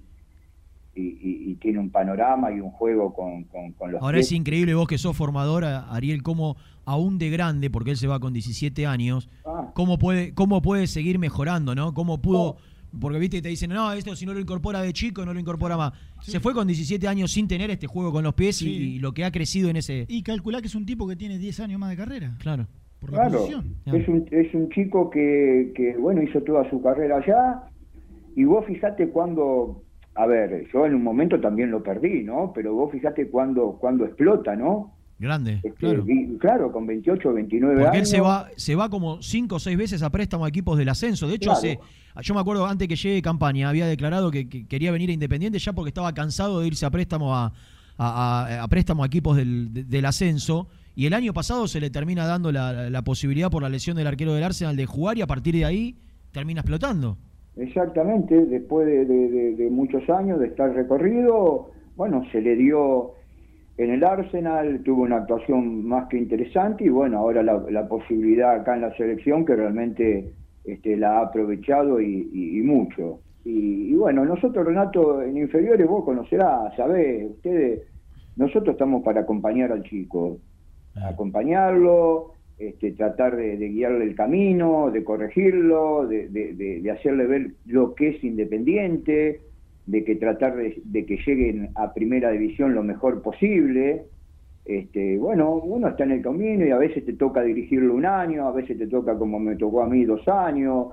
y, 0.94 1.18
y 1.50 1.54
tiene 1.56 1.80
un 1.80 1.90
panorama 1.90 2.52
y 2.52 2.60
un 2.60 2.70
juego 2.70 3.12
con, 3.12 3.44
con, 3.44 3.72
con 3.72 3.90
los... 3.90 4.00
Ahora 4.00 4.18
pies. 4.18 4.26
es 4.26 4.32
increíble 4.32 4.74
vos 4.74 4.86
que 4.86 4.98
sos 4.98 5.16
formadora, 5.16 5.92
Ariel, 5.92 6.22
cómo 6.22 6.56
aún 6.84 7.18
de 7.18 7.30
grande, 7.30 7.68
porque 7.68 7.90
él 7.90 7.96
se 7.96 8.06
va 8.06 8.20
con 8.20 8.32
17 8.32 8.86
años, 8.86 9.28
ah. 9.44 9.72
cómo, 9.74 9.98
puede, 9.98 10.34
cómo 10.34 10.62
puede 10.62 10.86
seguir 10.86 11.18
mejorando, 11.18 11.74
¿no? 11.74 11.94
Cómo 11.94 12.22
pudo... 12.22 12.42
Oh 12.42 12.71
porque 13.00 13.18
viste 13.18 13.40
te 13.40 13.48
dicen, 13.48 13.70
no, 13.70 13.92
esto 13.92 14.14
si 14.14 14.26
no 14.26 14.34
lo 14.34 14.40
incorpora 14.40 14.82
de 14.82 14.92
chico, 14.92 15.24
no 15.24 15.32
lo 15.32 15.40
incorpora 15.40 15.76
más. 15.76 15.92
Sí. 16.20 16.32
Se 16.32 16.40
fue 16.40 16.52
con 16.54 16.66
17 16.66 17.06
años 17.08 17.30
sin 17.32 17.48
tener 17.48 17.70
este 17.70 17.86
juego 17.86 18.12
con 18.12 18.24
los 18.24 18.34
pies 18.34 18.56
sí. 18.56 18.68
y, 18.68 18.82
y, 18.96 18.98
lo 18.98 19.12
que 19.12 19.24
ha 19.24 19.30
crecido 19.30 19.70
en 19.70 19.76
ese. 19.76 20.06
Y 20.08 20.22
calcular 20.22 20.60
que 20.60 20.68
es 20.68 20.74
un 20.74 20.86
tipo 20.86 21.08
que 21.08 21.16
tiene 21.16 21.38
10 21.38 21.60
años 21.60 21.80
más 21.80 21.90
de 21.90 21.96
carrera. 21.96 22.36
Claro. 22.38 22.66
Por 23.00 23.12
la 23.12 23.18
claro. 23.18 23.38
Posición. 23.38 23.74
Es, 23.86 24.08
un, 24.08 24.28
es 24.30 24.54
un 24.54 24.68
chico 24.70 25.10
que, 25.10 25.72
que, 25.74 25.96
bueno, 25.96 26.22
hizo 26.22 26.40
toda 26.42 26.68
su 26.70 26.80
carrera 26.80 27.16
allá. 27.16 27.62
Y 28.36 28.44
vos 28.44 28.64
fijate 28.66 29.08
cuando. 29.08 29.82
A 30.14 30.26
ver, 30.26 30.66
yo 30.72 30.86
en 30.86 30.94
un 30.94 31.02
momento 31.02 31.40
también 31.40 31.70
lo 31.70 31.82
perdí, 31.82 32.22
¿no? 32.22 32.52
Pero 32.54 32.74
vos 32.74 32.92
fijate 32.92 33.28
cuando, 33.28 33.78
cuando 33.80 34.04
explota, 34.04 34.54
¿no? 34.54 34.94
Grande, 35.22 35.60
este, 35.62 36.36
claro. 36.40 36.72
Con 36.72 36.84
28 36.84 37.32
29 37.32 37.74
Porque 37.74 37.88
años. 37.96 38.00
él 38.00 38.06
se 38.06 38.20
va, 38.20 38.48
se 38.56 38.74
va 38.74 38.90
como 38.90 39.22
5 39.22 39.54
o 39.54 39.60
6 39.60 39.78
veces 39.78 40.02
a 40.02 40.10
préstamo 40.10 40.44
a 40.44 40.48
equipos 40.48 40.76
del 40.76 40.88
ascenso. 40.88 41.28
De 41.28 41.36
hecho, 41.36 41.50
claro. 41.50 41.58
hace, 41.58 41.78
yo 42.22 42.34
me 42.34 42.40
acuerdo 42.40 42.66
antes 42.66 42.88
que 42.88 42.96
llegue 42.96 43.22
campaña, 43.22 43.68
había 43.68 43.86
declarado 43.86 44.32
que, 44.32 44.48
que, 44.48 44.66
quería 44.66 44.90
venir 44.90 45.10
a 45.10 45.12
Independiente 45.12 45.60
ya 45.60 45.74
porque 45.74 45.90
estaba 45.90 46.12
cansado 46.12 46.58
de 46.58 46.66
irse 46.66 46.84
a 46.86 46.90
préstamo 46.90 47.36
a, 47.36 47.52
a, 47.98 48.46
a, 48.58 48.64
a 48.64 48.66
préstamo 48.66 49.04
a 49.04 49.06
equipos 49.06 49.36
del, 49.36 49.72
de, 49.72 49.84
del, 49.84 50.04
ascenso. 50.06 50.66
Y 50.96 51.06
el 51.06 51.14
año 51.14 51.32
pasado 51.32 51.68
se 51.68 51.78
le 51.78 51.88
termina 51.90 52.26
dando 52.26 52.50
la, 52.50 52.90
la, 52.90 53.02
posibilidad 53.02 53.48
por 53.48 53.62
la 53.62 53.68
lesión 53.68 53.96
del 53.96 54.08
arquero 54.08 54.34
del 54.34 54.42
Arsenal 54.42 54.74
de 54.74 54.86
jugar 54.86 55.18
y 55.18 55.22
a 55.22 55.28
partir 55.28 55.54
de 55.54 55.64
ahí 55.64 55.98
termina 56.32 56.62
explotando. 56.62 57.16
Exactamente, 57.54 58.44
después 58.46 58.88
de, 58.88 59.04
de, 59.04 59.54
de 59.54 59.70
muchos 59.70 60.02
años 60.10 60.40
de 60.40 60.48
estar 60.48 60.74
recorrido, 60.74 61.70
bueno, 61.94 62.24
se 62.32 62.40
le 62.40 62.56
dio 62.56 63.12
en 63.78 63.90
el 63.90 64.04
Arsenal, 64.04 64.82
tuvo 64.84 65.02
una 65.02 65.18
actuación 65.18 65.84
más 65.86 66.08
que 66.08 66.18
interesante 66.18 66.84
y 66.84 66.88
bueno, 66.88 67.18
ahora 67.18 67.42
la, 67.42 67.64
la 67.70 67.88
posibilidad 67.88 68.54
acá 68.54 68.74
en 68.74 68.82
la 68.82 68.94
selección 68.96 69.44
que 69.44 69.56
realmente 69.56 70.32
este, 70.64 70.96
la 70.96 71.18
ha 71.18 71.22
aprovechado 71.22 72.00
y, 72.00 72.28
y, 72.32 72.58
y 72.58 72.62
mucho. 72.62 73.20
Y, 73.44 73.92
y, 73.92 73.94
bueno, 73.94 74.24
nosotros, 74.24 74.64
Renato, 74.64 75.22
en 75.22 75.36
inferiores 75.36 75.86
vos 75.86 76.04
conocerás, 76.04 76.76
sabés, 76.76 77.30
ustedes, 77.30 77.82
nosotros 78.36 78.74
estamos 78.74 79.02
para 79.02 79.22
acompañar 79.22 79.72
al 79.72 79.82
chico, 79.82 80.38
ah. 80.96 81.08
acompañarlo, 81.08 82.34
este, 82.58 82.92
tratar 82.92 83.36
de, 83.36 83.56
de, 83.56 83.68
guiarle 83.68 84.04
el 84.04 84.14
camino, 84.14 84.90
de 84.92 85.02
corregirlo, 85.02 86.06
de, 86.06 86.28
de, 86.28 86.52
de 86.54 86.90
hacerle 86.90 87.26
ver 87.26 87.50
lo 87.66 87.94
que 87.94 88.10
es 88.10 88.22
independiente, 88.22 89.40
de 89.86 90.04
que 90.04 90.16
tratar 90.16 90.56
de, 90.56 91.06
que 91.06 91.18
lleguen 91.26 91.70
a 91.74 91.92
primera 91.92 92.30
división 92.30 92.74
lo 92.74 92.82
mejor 92.82 93.22
posible. 93.22 94.04
Este, 94.64 95.18
bueno, 95.18 95.54
uno 95.54 95.88
está 95.88 96.04
en 96.04 96.12
el 96.12 96.22
camino 96.22 96.64
y 96.64 96.70
a 96.70 96.78
veces 96.78 97.04
te 97.04 97.14
toca 97.14 97.42
dirigirlo 97.42 97.94
un 97.94 98.06
año, 98.06 98.46
a 98.46 98.52
veces 98.52 98.78
te 98.78 98.86
toca 98.86 99.18
como 99.18 99.40
me 99.40 99.56
tocó 99.56 99.82
a 99.82 99.88
mí 99.88 100.04
dos 100.04 100.26
años. 100.28 100.88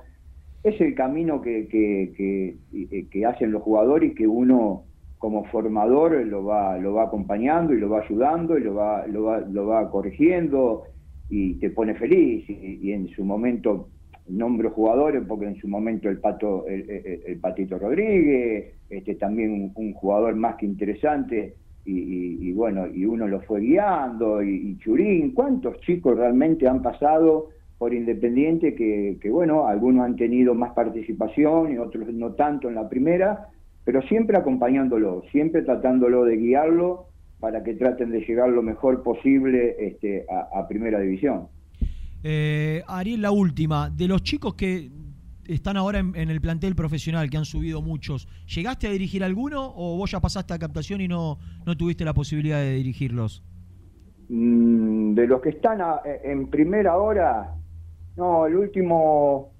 Es 0.63 0.79
el 0.81 0.95
camino 0.95 1.41
que, 1.41 1.67
que, 1.67 2.57
que, 2.69 3.07
que 3.09 3.25
hacen 3.25 3.51
los 3.51 3.61
jugadores 3.61 4.11
y 4.11 4.15
que 4.15 4.27
uno 4.27 4.83
como 5.17 5.45
formador 5.45 6.25
lo 6.25 6.43
va, 6.45 6.77
lo 6.77 6.93
va 6.93 7.03
acompañando 7.03 7.73
y 7.73 7.79
lo 7.79 7.89
va 7.89 8.01
ayudando 8.01 8.57
y 8.57 8.63
lo 8.63 8.73
va, 8.73 9.05
lo 9.07 9.23
va, 9.23 9.39
lo 9.39 9.67
va 9.67 9.89
corrigiendo 9.89 10.83
y 11.29 11.55
te 11.55 11.69
pone 11.69 11.93
feliz 11.95 12.49
y 12.49 12.91
en 12.91 13.07
su 13.09 13.23
momento 13.23 13.89
nombro 14.29 14.71
jugadores 14.71 15.23
porque 15.27 15.45
en 15.45 15.55
su 15.55 15.67
momento 15.67 16.09
el 16.09 16.19
pato 16.19 16.65
el, 16.67 16.89
el, 17.25 17.39
patito 17.39 17.77
Rodríguez 17.77 18.73
este 18.89 19.15
también 19.15 19.71
un, 19.75 19.93
jugador 19.93 20.35
más 20.35 20.55
que 20.55 20.65
interesante 20.65 21.55
y, 21.85 21.91
y, 21.91 22.49
y, 22.49 22.53
bueno 22.53 22.87
y 22.87 23.05
uno 23.05 23.27
lo 23.27 23.41
fue 23.41 23.61
guiando 23.61 24.43
y, 24.43 24.77
Churín 24.77 25.31
cuántos 25.31 25.79
chicos 25.81 26.17
realmente 26.17 26.67
han 26.67 26.81
pasado 26.81 27.49
por 27.77 27.93
Independiente 27.93 28.75
que, 28.75 29.17
que 29.21 29.29
bueno 29.29 29.67
algunos 29.67 30.05
han 30.05 30.15
tenido 30.15 30.53
más 30.53 30.73
participación 30.73 31.73
y 31.73 31.77
otros 31.77 32.13
no 32.13 32.33
tanto 32.33 32.69
en 32.69 32.75
la 32.75 32.87
primera 32.87 33.47
pero 33.83 34.01
siempre 34.03 34.37
acompañándolo 34.37 35.23
siempre 35.31 35.63
tratándolo 35.63 36.23
de 36.25 36.37
guiarlo 36.37 37.05
para 37.39 37.63
que 37.63 37.73
traten 37.73 38.11
de 38.11 38.19
llegar 38.19 38.49
lo 38.49 38.61
mejor 38.61 39.01
posible 39.01 39.77
este, 39.79 40.25
a 40.29 40.67
primera 40.67 40.99
división. 40.99 41.47
Eh, 42.23 42.83
Ariel, 42.87 43.21
la 43.21 43.31
última. 43.31 43.89
De 43.89 44.07
los 44.07 44.23
chicos 44.23 44.55
que 44.55 44.91
están 45.47 45.77
ahora 45.77 45.99
en, 45.99 46.15
en, 46.15 46.29
el 46.29 46.41
plantel 46.41 46.75
profesional, 46.75 47.29
que 47.29 47.37
han 47.37 47.45
subido 47.45 47.81
muchos, 47.81 48.27
¿llegaste 48.45 48.87
a 48.87 48.91
dirigir 48.91 49.23
alguno 49.23 49.73
o 49.75 49.97
vos 49.97 50.11
ya 50.11 50.19
pasaste 50.19 50.53
a 50.53 50.59
captación 50.59 51.01
y 51.01 51.07
no, 51.07 51.39
no 51.65 51.75
tuviste 51.75 52.05
la 52.05 52.13
posibilidad 52.13 52.59
de 52.59 52.75
dirigirlos? 52.75 53.43
Mm, 54.29 55.15
de 55.15 55.27
los 55.27 55.41
que 55.41 55.49
están 55.49 55.81
a, 55.81 56.01
en 56.23 56.49
primera 56.49 56.97
hora, 56.97 57.55
no, 58.15 58.45
el 58.45 58.55
último, 58.55 59.51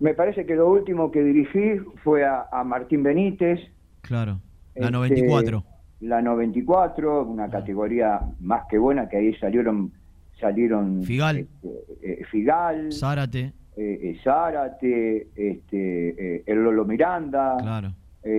Me 0.00 0.14
parece 0.14 0.46
que 0.46 0.54
lo 0.54 0.70
último 0.70 1.10
que 1.10 1.22
dirigí 1.22 1.78
fue 2.02 2.24
a, 2.24 2.64
Martín 2.64 3.02
Benítez. 3.02 3.60
Claro, 4.00 4.40
la 4.74 4.90
94. 4.90 5.58
Este, 5.58 6.06
la 6.06 6.22
94, 6.22 7.22
una 7.24 7.50
categoría 7.50 8.20
más 8.40 8.64
que 8.68 8.78
buena, 8.78 9.08
que 9.08 9.18
ahí 9.18 9.34
salieron 9.34 9.92
salieron 10.40 11.02
Figal, 11.04 11.38
este, 11.38 11.68
eh, 12.02 12.24
Figal 12.30 12.92
Zárate, 12.92 13.52
eh, 13.76 13.98
eh, 14.02 14.20
Zárate, 14.22 15.28
este, 15.34 16.50
el 16.50 16.62
Lolo 16.62 16.84
Miranda. 16.84 17.56
Claro. 17.60 17.94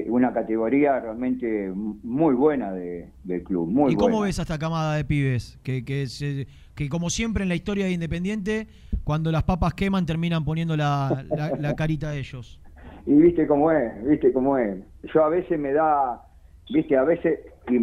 una 0.07 0.33
categoría 0.33 0.99
realmente 0.99 1.71
muy 1.75 2.33
buena 2.33 2.71
de, 2.71 3.09
del 3.23 3.43
club. 3.43 3.69
Muy 3.69 3.93
¿Y 3.93 3.95
cómo 3.95 4.21
ves 4.21 4.39
a 4.39 4.41
esta 4.41 4.57
camada 4.57 4.95
de 4.95 5.05
pibes? 5.05 5.59
Que, 5.63 5.85
que, 5.85 6.07
que 6.73 6.89
como 6.89 7.09
siempre 7.09 7.43
en 7.43 7.49
la 7.49 7.55
historia 7.55 7.85
de 7.85 7.91
Independiente, 7.91 8.67
cuando 9.03 9.31
las 9.31 9.43
papas 9.43 9.73
queman 9.75 10.05
terminan 10.05 10.43
poniendo 10.43 10.75
la, 10.75 11.25
la, 11.59 11.75
carita 11.75 12.11
de 12.11 12.19
ellos. 12.19 12.59
Y 13.07 13.13
viste 13.13 13.45
cómo 13.45 13.71
es, 13.71 14.03
viste 14.03 14.33
cómo 14.33 14.57
es. 14.57 14.79
Yo 15.13 15.23
a 15.23 15.29
veces 15.29 15.59
me 15.59 15.73
da, 15.73 16.23
viste, 16.73 16.97
a 16.97 17.03
veces 17.03 17.37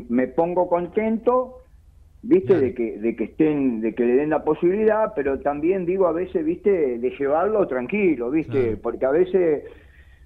me 0.09 0.27
pongo 0.27 0.69
contento 0.69 1.62
viste 2.23 2.59
de 2.59 2.75
que 2.75 2.99
de 2.99 3.17
que 3.17 3.25
estén 3.25 3.81
de 3.81 3.95
que 3.95 4.05
le 4.05 4.15
den 4.15 4.31
la 4.31 4.45
posibilidad 4.45 5.13
pero 5.15 5.41
también 5.41 5.85
digo 5.85 6.07
a 6.07 6.13
veces 6.13 6.45
viste 6.45 6.99
de 6.99 7.11
llevarlo 7.19 7.67
tranquilo 7.67 8.31
viste 8.31 8.77
porque 8.77 9.05
a 9.07 9.11
veces 9.11 9.65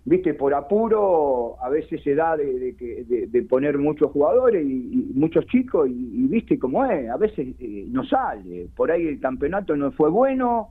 viste 0.05 0.35
por 0.35 0.55
apuro 0.55 1.57
a 1.61 1.69
veces 1.69 2.03
se 2.03 2.15
da 2.15 2.37
de, 2.37 2.73
de, 2.75 3.27
de, 3.27 3.43
poner 3.43 3.77
muchos 3.79 4.13
jugadores 4.13 4.65
y, 4.65 5.11
muchos 5.15 5.47
chicos 5.47 5.89
y, 5.91 6.27
viste 6.29 6.59
cómo 6.59 6.85
es 6.85 7.11
a 7.11 7.17
veces 7.17 7.49
eh, 7.59 7.87
no 7.89 8.05
sale. 8.05 8.69
Por 8.77 8.91
ahí 8.91 9.07
el 9.07 9.19
campeonato 9.19 9.77
no 9.77 9.91
fue 9.91 10.09
bueno 10.09 10.69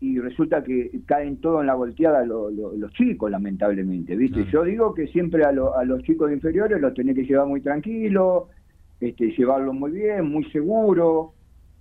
y 0.00 0.18
resulta 0.18 0.64
que 0.64 0.90
caen 1.06 1.40
todo 1.40 1.60
en 1.60 1.68
la 1.68 1.74
volteada 1.74 2.24
los 2.24 2.92
chicos 2.94 3.30
lamentablemente 3.30 4.16
viste 4.16 4.44
yo 4.50 4.64
digo 4.64 4.92
que 4.92 5.06
siempre 5.06 5.44
a, 5.44 5.50
a 5.50 5.84
los 5.84 6.02
chicos 6.02 6.32
inferiores 6.32 6.80
los 6.80 6.94
tenés 6.94 7.14
que 7.14 7.24
llevar 7.24 7.46
muy 7.46 7.60
tranquilos 7.60 8.44
este, 9.00 9.30
llevarlo 9.30 9.72
muy 9.72 9.90
bien, 9.92 10.30
muy 10.30 10.44
seguro, 10.50 11.32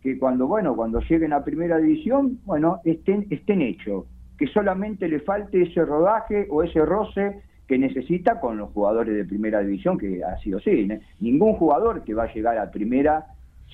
que 0.01 0.17
cuando, 0.19 0.47
bueno, 0.47 0.75
cuando 0.75 0.99
lleguen 0.99 1.33
a 1.33 1.43
primera 1.43 1.77
división, 1.77 2.39
bueno, 2.45 2.81
estén, 2.83 3.25
estén 3.29 3.61
hechos, 3.61 4.05
que 4.37 4.47
solamente 4.47 5.07
le 5.07 5.19
falte 5.21 5.61
ese 5.63 5.85
rodaje 5.85 6.47
o 6.49 6.63
ese 6.63 6.83
roce 6.85 7.41
que 7.67 7.77
necesita 7.77 8.39
con 8.39 8.57
los 8.57 8.71
jugadores 8.71 9.15
de 9.15 9.23
primera 9.23 9.61
división, 9.61 9.97
que 9.97 10.21
ha 10.23 10.37
sido 10.39 10.57
así. 10.57 10.87
Ningún 11.19 11.53
jugador 11.53 12.03
que 12.03 12.13
va 12.13 12.23
a 12.23 12.33
llegar 12.33 12.57
a 12.57 12.69
primera 12.69 13.25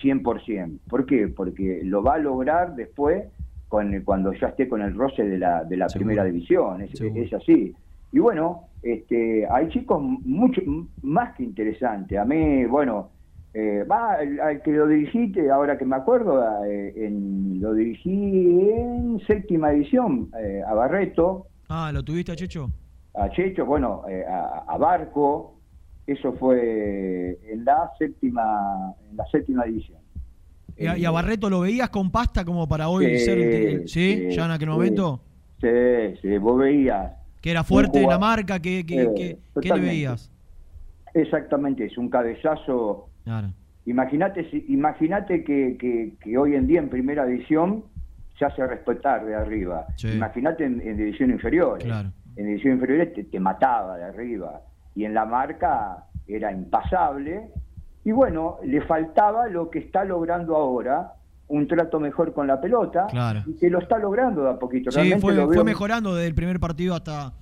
100%. 0.02 0.80
¿Por 0.88 1.06
qué? 1.06 1.28
Porque 1.28 1.82
lo 1.84 2.04
va 2.04 2.15
a 2.15 2.19
lograr 2.19 2.75
después 2.75 3.25
con, 3.67 4.02
cuando 4.04 4.32
ya 4.34 4.47
esté 4.47 4.67
con 4.67 4.82
el 4.82 4.95
roce 4.95 5.23
de 5.23 5.39
la, 5.39 5.63
de 5.63 5.78
la 5.78 5.88
primera 5.88 6.23
división. 6.23 6.82
Es, 6.82 7.02
es, 7.02 7.34
así. 7.34 7.73
Y 8.12 8.19
bueno, 8.19 8.65
este, 8.84 9.47
hay 9.49 9.69
chicos 9.69 10.02
mucho 10.02 10.62
más 11.02 11.36
que 11.36 11.43
interesantes. 11.43 12.17
A 12.17 12.25
mí, 12.25 12.65
bueno, 12.65 13.10
eh, 13.53 13.83
va, 13.83 14.13
al, 14.13 14.62
que 14.62 14.71
lo 14.71 14.88
dirigiste, 14.88 15.49
ahora 15.49 15.77
que 15.77 15.85
me 15.85 15.95
acuerdo, 15.95 16.63
eh, 16.65 16.93
en, 16.95 17.59
lo 17.59 17.73
dirigí 17.73 18.12
en 18.12 19.19
séptima 19.25 19.71
edición, 19.71 20.29
eh, 20.39 20.62
a 20.65 20.73
Barreto. 20.75 21.47
Ah, 21.67 21.91
¿lo 21.91 22.03
tuviste 22.03 22.31
a 22.31 22.35
Checho? 22.35 22.69
A 23.15 23.29
Checho, 23.29 23.65
bueno, 23.65 24.03
a, 24.67 24.77
Barco, 24.77 25.55
eso 26.05 26.33
fue 26.33 27.39
en 27.51 27.65
la 27.65 27.91
séptima, 27.97 28.93
en 29.09 29.17
la 29.17 29.25
séptima 29.25 29.65
edición. 29.65 29.97
¿Y 30.77 31.03
a, 31.03 31.12
Barreto 31.12 31.49
lo 31.49 31.62
veías 31.62 31.89
con 31.89 32.12
pasta 32.12 32.45
como 32.45 32.69
para 32.69 32.88
hoy 32.88 33.17
ser 33.17 33.88
¿sí? 33.88 34.27
¿Ya 34.29 34.45
en 34.45 34.51
aquel 34.51 34.69
momento? 34.69 35.21
Sí, 35.59 35.67
sí, 36.21 36.38
vos 36.38 36.59
veías. 36.59 37.13
Que 37.41 37.51
era 37.51 37.63
fuerte 37.63 38.05
la 38.05 38.19
marca, 38.19 38.59
que, 38.62 38.85
que, 38.85 39.38
¿qué 39.59 39.69
le 39.69 39.79
veías? 39.79 40.31
Exactamente, 41.13 41.85
es 41.85 41.97
un 41.97 42.09
cabezazo 42.09 43.09
Imagínate 43.86 44.48
imagínate 44.68 45.44
que, 45.44 45.78
que, 46.22 46.38
hoy 46.38 46.56
en 46.56 46.68
día 46.68 46.80
en 46.80 46.89
primera 46.89 47.26
división 47.26 47.86
se 48.38 48.46
hace 48.46 48.65
respetar 48.65 49.26
de 49.26 49.36
arriba. 49.36 49.88
Imagínate 50.04 50.65
en, 50.65 50.98
división 50.98 51.32
inferior. 51.32 51.80
En 52.36 52.46
división 52.46 52.76
inferior 52.76 53.08
te, 53.30 53.39
mataba 53.39 53.98
de 53.98 54.06
arriba. 54.06 54.62
Y 54.96 55.06
en 55.06 55.13
la 55.13 55.26
marca 55.26 56.06
era 56.28 56.52
impasable. 56.52 57.52
Y 58.06 58.12
bueno, 58.12 58.58
le 58.63 58.82
faltaba 58.82 59.48
lo 59.48 59.70
que 59.70 59.80
está 59.80 60.06
logrando 60.06 60.56
ahora, 60.56 61.13
un 61.48 61.68
trato 61.68 62.00
mejor 62.00 62.34
con 62.34 62.48
la 62.48 62.62
pelota. 62.62 63.08
Y 63.46 63.58
que 63.58 63.70
lo 63.70 63.80
está 63.80 63.98
logrando 63.98 64.44
de 64.44 64.52
a 64.52 64.60
poquito. 64.60 64.92
Sí, 64.92 65.13
fue 65.20 65.63
mejorando 65.63 66.15
desde 66.15 66.28
el 66.28 66.36
primer 66.36 66.60
partido 66.60 66.96
hasta 66.96 67.34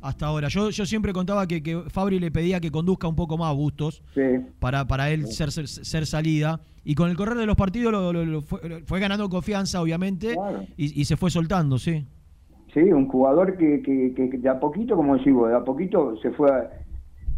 hasta 0.00 0.26
ahora. 0.26 0.48
Yo, 0.48 0.70
yo 0.70 0.86
siempre 0.86 1.12
contaba 1.12 1.46
que, 1.46 1.62
que 1.62 1.82
Fabri 1.88 2.18
le 2.18 2.30
pedía 2.30 2.60
que 2.60 2.70
conduzca 2.70 3.08
un 3.08 3.16
poco 3.16 3.36
más 3.36 3.50
a 3.50 3.52
Bustos 3.52 4.02
para, 4.58 4.86
para 4.86 5.10
él 5.10 5.26
ser, 5.26 5.50
ser, 5.50 6.06
salida. 6.06 6.60
Y 6.84 6.94
con 6.94 7.10
el 7.10 7.16
correr 7.16 7.36
de 7.36 7.46
los 7.46 7.56
partidos 7.56 7.92
lo, 7.92 8.42
fue, 8.42 9.00
ganando 9.00 9.28
confianza, 9.28 9.82
obviamente, 9.82 10.34
y, 10.76 11.04
se 11.04 11.16
fue 11.16 11.30
soltando, 11.30 11.78
sí. 11.78 12.06
Sí, 12.72 12.80
un 12.80 13.08
jugador 13.08 13.56
que, 13.56 13.82
que, 13.82 14.38
de 14.38 14.48
a 14.48 14.60
poquito, 14.60 14.96
como 14.96 15.16
decimos, 15.16 15.48
de 15.48 15.56
a 15.56 15.64
poquito 15.64 16.16
se 16.18 16.30
fue 16.30 16.50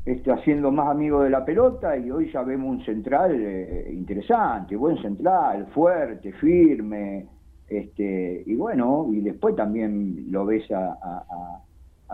este, 0.05 0.33
haciendo 0.33 0.71
más 0.71 0.89
amigo 0.89 1.23
de 1.23 1.31
la 1.31 1.45
pelota 1.45 1.97
y 1.97 2.11
hoy 2.11 2.31
ya 2.33 2.43
vemos 2.43 2.79
un 2.79 2.85
central 2.85 3.37
eh, 3.41 3.91
interesante, 3.93 4.77
buen 4.77 5.01
central, 5.03 5.67
fuerte, 5.73 6.33
firme. 6.33 7.27
Este, 7.69 8.43
y 8.47 8.55
bueno, 8.57 9.09
y 9.13 9.21
después 9.21 9.55
también 9.55 10.27
lo 10.31 10.45
ves 10.45 10.69
a 10.73 10.99
a 11.03 11.61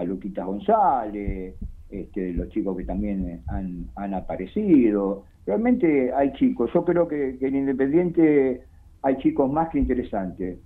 Luquita 0.04 0.44
González, 0.44 1.54
este, 1.90 2.32
los 2.32 2.48
chicos 2.48 2.76
que 2.76 2.84
también 2.84 3.42
han, 3.48 3.86
han 3.96 4.14
aparecido. 4.14 5.24
Realmente 5.46 6.12
hay 6.12 6.32
chicos, 6.32 6.70
yo 6.74 6.84
creo 6.84 7.06
que, 7.06 7.38
en 7.40 7.54
Independiente 7.54 8.62
hay 9.02 9.16
chicos 9.18 9.50
más 9.50 9.68
que 9.70 9.78
interesantes. 9.78 10.58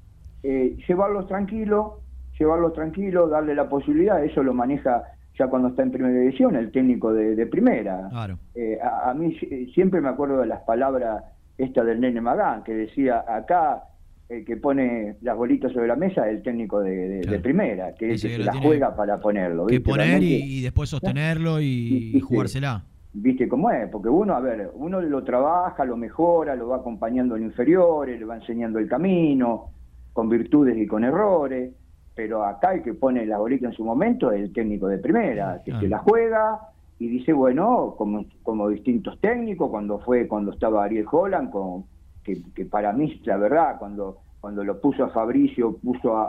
Eh, 0.43 0.77
llevarlos 0.88 1.27
tranquilos, 1.27 1.95
llevarlos 2.38 2.73
tranquilos, 2.73 3.31
darle 3.31 3.55
la 3.55 3.69
posibilidad, 3.69 4.25
eso 4.25 4.43
lo 4.43 4.55
maneja 4.55 5.03
ya 5.38 5.49
cuando 5.49 5.69
está 5.69 5.83
en 5.83 5.90
primera 5.90 6.19
división 6.19 6.57
el 6.57 6.73
técnico 6.73 7.12
de, 7.12 7.47
primera. 7.47 8.09
Eh, 8.55 8.79
a, 8.83 9.11
a, 9.11 9.14
mí 9.14 9.37
siempre 9.75 10.01
me 10.01 10.09
acuerdo 10.09 10.40
de 10.40 10.47
las 10.47 10.61
palabras 10.62 11.25
esta 11.59 11.85
del 11.85 12.01
nene 12.01 12.21
Magán, 12.21 12.62
que 12.64 12.75
decía, 12.75 13.25
acá 13.29 13.85
el 14.31 14.45
que 14.45 14.57
pone 14.57 15.16
las 15.23 15.37
bolitas 15.37 15.73
sobre 15.73 15.88
la 15.88 15.97
mesa 15.97 16.29
es 16.29 16.37
el 16.37 16.43
técnico 16.43 16.81
de, 16.81 17.40
primera, 17.43 17.95
que 17.97 18.12
es 18.12 18.25
el 18.25 18.37
que 18.37 18.45
la 18.45 18.55
juega 18.55 18.95
para 18.95 19.19
ponerlo. 19.19 19.66
Que 19.66 19.81
poner 19.81 20.23
y, 20.23 20.62
después 20.62 20.88
sostenerlo 20.88 21.61
y, 21.61 22.21
jugársela. 22.21 22.85
Viste 23.12 23.49
cómo 23.49 23.73
es, 23.73 23.88
porque 23.90 24.09
uno, 24.09 24.35
a 24.35 24.40
ver, 24.40 24.71
uno 24.75 25.01
lo 25.01 25.25
trabaja, 25.25 25.85
lo 25.85 25.97
mejora, 25.97 26.55
lo 26.55 26.69
va 26.69 26.77
acompañando 26.77 27.35
en 27.35 27.43
inferiores, 27.43 28.21
le 28.21 28.25
va 28.25 28.37
enseñando 28.37 28.79
el 28.79 28.87
camino, 28.87 29.73
con 30.12 30.29
virtudes 30.29 30.79
y 30.79 30.87
con 30.87 31.03
errores, 31.03 31.73
pero 32.14 32.45
acá 32.45 32.73
el 32.75 32.85
que 32.85 32.95
pone 32.95 33.27
la 33.27 33.38
bolita 33.38 33.66
en 33.66 33.73
su 33.73 33.85
momento 33.85 34.31
es 34.31 34.43
el 34.43 34.53
técnico 34.53 34.87
de 34.87 34.99
primera, 34.99 35.61
que 35.64 35.73
se 35.73 35.88
la 35.88 35.99
juega 35.99 36.61
y 37.01 37.09
dice, 37.09 37.33
bueno, 37.33 37.97
como, 37.99 38.27
como 38.45 38.69
distintos 38.69 39.19
técnicos, 39.21 39.71
cuando 39.71 39.99
fue, 39.99 40.29
cuando 40.29 40.53
estaba 40.53 40.85
Ariel 40.85 41.07
Holland, 41.11 41.51
con 41.51 41.87
que, 42.25 42.65
para 42.65 42.93
mí, 42.93 43.21
la 43.25 43.37
verdad, 43.37 43.77
cuando, 43.79 44.19
cuando 44.41 44.65
lo 44.65 44.81
puso 44.81 45.05
a 45.05 45.11
Fabricio, 45.11 45.77
puso 45.79 46.17
a, 46.17 46.29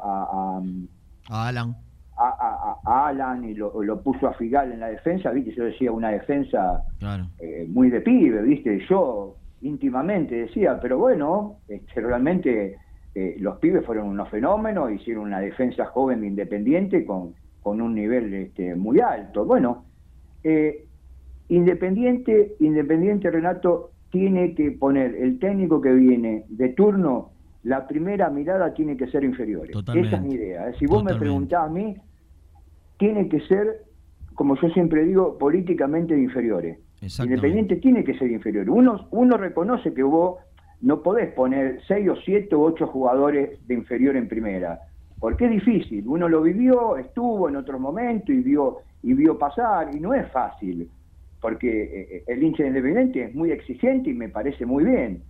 a, 1.30 1.48
Alan. 1.48 1.76
A, 2.18 3.08
Alan 3.08 3.44
y 3.46 3.54
lo, 3.56 3.82
lo, 3.82 4.02
puso 4.02 4.28
a 4.28 4.34
Figal 4.34 4.72
en 4.72 4.80
la 4.80 4.88
defensa, 4.88 5.32
viste, 5.32 5.54
yo 5.56 5.66
decía 5.66 5.92
una 5.92 6.10
defensa 6.10 6.84
eh, 7.40 7.66
muy 7.68 7.90
de 7.90 8.02
pibe, 8.02 8.42
viste, 8.44 8.86
yo 8.88 9.36
íntimamente 9.62 10.36
decía, 10.36 10.80
pero 10.80 10.98
bueno, 10.98 11.58
este, 11.68 12.02
realmente 12.02 12.78
eh, 13.16 13.36
los 13.40 13.58
pibes 13.58 13.86
fueron 13.86 14.08
unos 14.08 14.30
fenómenos, 14.30 14.92
hicieron 14.92 15.26
una 15.26 15.40
defensa 15.40 15.86
joven 15.86 16.24
e 16.24 16.28
independiente 16.28 17.06
con, 17.06 17.34
con 17.62 17.82
un 17.82 17.94
nivel 17.96 18.34
este, 18.34 18.76
muy 18.76 19.00
alto. 19.00 19.46
Bueno, 19.46 19.86
eh, 20.44 20.86
Independiente, 21.50 22.56
Independiente 22.62 23.30
Renato 23.30 23.92
tiene 24.12 24.54
que 24.54 24.71
poner 24.71 25.15
el 25.15 25.39
técnico 25.39 25.82
que 25.82 25.91
viene 25.93 26.45
de 26.50 26.69
turno, 26.69 27.32
la 27.63 27.88
primera 27.88 28.30
mirada 28.30 28.74
tiene 28.74 28.97
que 28.97 29.08
ser 29.08 29.24
inferior. 29.24 29.69
Esa 29.69 30.17
es 30.17 30.21
mi 30.21 30.34
idea. 30.34 30.71
Si 30.78 30.86
vos 30.86 31.04
me 31.04 31.15
preguntás 31.15 31.65
a 31.65 31.69
mí, 31.69 31.95
tiene 32.97 33.30
que 33.30 33.39
ser, 33.41 33.84
como 34.36 34.56
yo 34.60 34.69
siempre 34.69 35.06
digo, 35.06 35.38
políticamente 35.38 36.17
inferiores. 36.17 36.78
Independiente 37.02 37.78
tiene 37.78 38.04
que 38.04 38.17
ser 38.17 38.30
inferior. 38.30 38.69
Uno, 38.69 39.08
uno 39.12 39.38
reconoce 39.38 39.93
que 39.93 40.04
vos 40.04 40.39
no 40.82 41.02
podés 41.02 41.34
poner 41.34 41.80
seis 41.88 42.10
o 42.10 42.15
siete 42.17 42.54
o 42.56 42.62
ocho 42.62 42.88
jugadores 42.88 43.65
de 43.67 43.74
inferior 43.74 44.15
en 44.17 44.28
primera, 44.28 44.80
porque 45.19 45.45
es 45.45 45.52
difícil. 45.52 46.04
Uno 46.08 46.28
lo 46.28 46.41
vivió, 46.41 46.97
estuvo 46.97 47.47
en 47.47 47.56
otro 47.56 47.80
momento 47.80 48.32
y 48.32 48.41
vio, 48.41 48.80
y 49.04 49.13
vio 49.13 49.38
pasar, 49.38 49.95
y 49.95 50.00
no 50.00 50.13
es 50.13 50.30
fácil 50.32 50.89
porque 51.42 51.68
eh, 51.70 52.24
el 52.28 52.44
hincha 52.44 52.66
independiente 52.66 53.24
es 53.24 53.36
muy 53.36 53.52
exigente 53.52 54.12
y 54.12 54.14
me 54.14 54.30
parece 54.30 54.66
muy 54.66 54.86
bien, 54.86 55.24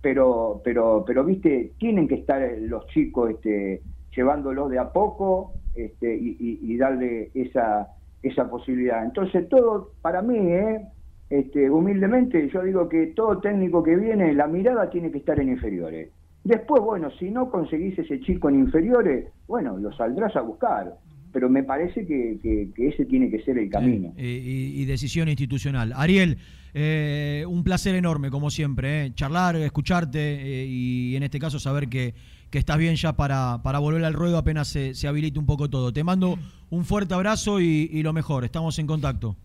pero, 0.00 0.62
pero, 0.64 1.04
pero 1.06 1.24
viste, 1.24 1.72
tienen 1.78 2.06
que 2.06 2.14
estar 2.14 2.40
los 2.60 2.86
chicos 2.86 3.30
este, 3.30 3.82
llevándolos 4.14 4.70
de 4.70 4.78
a 4.78 4.92
poco 4.92 5.52
este, 5.74 6.16
y, 6.16 6.76
darle 6.76 7.30
esa, 7.34 7.88
esa 8.22 8.48
posibilidad. 8.48 9.04
Entonces, 9.04 9.48
todo, 9.48 9.92
para 10.00 10.22
mí, 10.22 10.38
¿eh? 10.38 10.80
este, 11.28 11.68
humildemente, 11.68 12.48
yo 12.48 12.62
digo 12.62 12.88
que 12.88 13.08
todo 13.08 13.40
técnico 13.40 13.82
que 13.82 13.96
viene, 13.96 14.32
la 14.34 14.46
mirada 14.46 14.88
tiene 14.88 15.10
que 15.10 15.18
estar 15.18 15.38
en 15.40 15.50
inferiores. 15.50 16.10
Después, 16.44 16.82
bueno, 16.82 17.10
si 17.18 17.30
no 17.30 17.50
conseguís 17.50 17.98
ese 17.98 18.20
chico 18.20 18.48
en 18.48 18.60
inferiores, 18.60 19.32
bueno, 19.48 19.76
lo 19.76 19.92
saldrás 19.92 20.34
a 20.36 20.40
buscar 20.40 20.94
pero 21.32 21.48
me 21.48 21.62
parece 21.62 22.06
que, 22.06 22.70
ese 22.76 23.04
tiene 23.04 23.30
que 23.30 23.42
ser 23.42 23.58
el 23.58 23.70
camino. 23.70 24.12
y, 24.16 24.84
decisión 24.84 25.28
institucional. 25.28 25.92
Ariel, 25.94 26.38
eh, 26.74 27.44
un 27.48 27.64
placer 27.64 27.94
enorme, 27.94 28.30
como 28.30 28.50
siempre, 28.50 29.06
eh. 29.06 29.14
charlar, 29.14 29.56
escucharte 29.56 30.18
eh, 30.18 30.66
y 30.66 31.16
en 31.16 31.22
este 31.22 31.38
caso 31.38 31.58
saber 31.58 31.88
que, 31.88 32.14
estás 32.52 32.78
bien 32.78 32.96
ya 32.96 33.14
para, 33.14 33.60
para 33.62 33.78
volver 33.78 34.04
al 34.04 34.14
ruedo 34.14 34.38
apenas 34.38 34.68
se, 34.68 34.94
se, 34.94 35.06
habilite 35.06 35.38
un 35.38 35.46
poco 35.46 35.68
todo. 35.68 35.92
Te 35.92 36.02
mando 36.02 36.36
un 36.70 36.84
fuerte 36.84 37.14
abrazo 37.14 37.60
y, 37.60 38.02
lo 38.02 38.12
mejor, 38.12 38.44
estamos 38.44 38.78
en 38.78 38.86
contacto. 38.86 39.36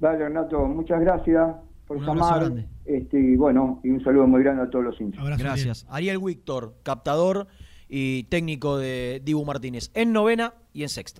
Dale, 0.00 0.28
Renato, 0.28 0.66
muchas 0.66 1.00
gracias 1.00 1.56
por 1.86 2.00
llamar. 2.00 2.52
Este, 2.84 3.20
y 3.20 3.36
bueno, 3.36 3.80
y 3.84 3.90
un 3.90 4.02
saludo 4.02 4.26
muy 4.26 4.42
grande 4.42 4.62
a 4.62 4.70
todos 4.70 4.84
los 4.84 5.00
hinchas. 5.00 5.38
Gracias. 5.38 5.86
Ariel 5.90 6.18
Víctor, 6.18 6.74
captador 6.82 7.48
y 7.88 8.24
técnico 8.24 8.76
de 8.76 9.20
Dibu 9.24 9.44
Martínez, 9.44 9.90
en 9.94 10.12
novena 10.12 10.54
y 10.72 10.82
en 10.82 10.88
sexta. 10.88 11.16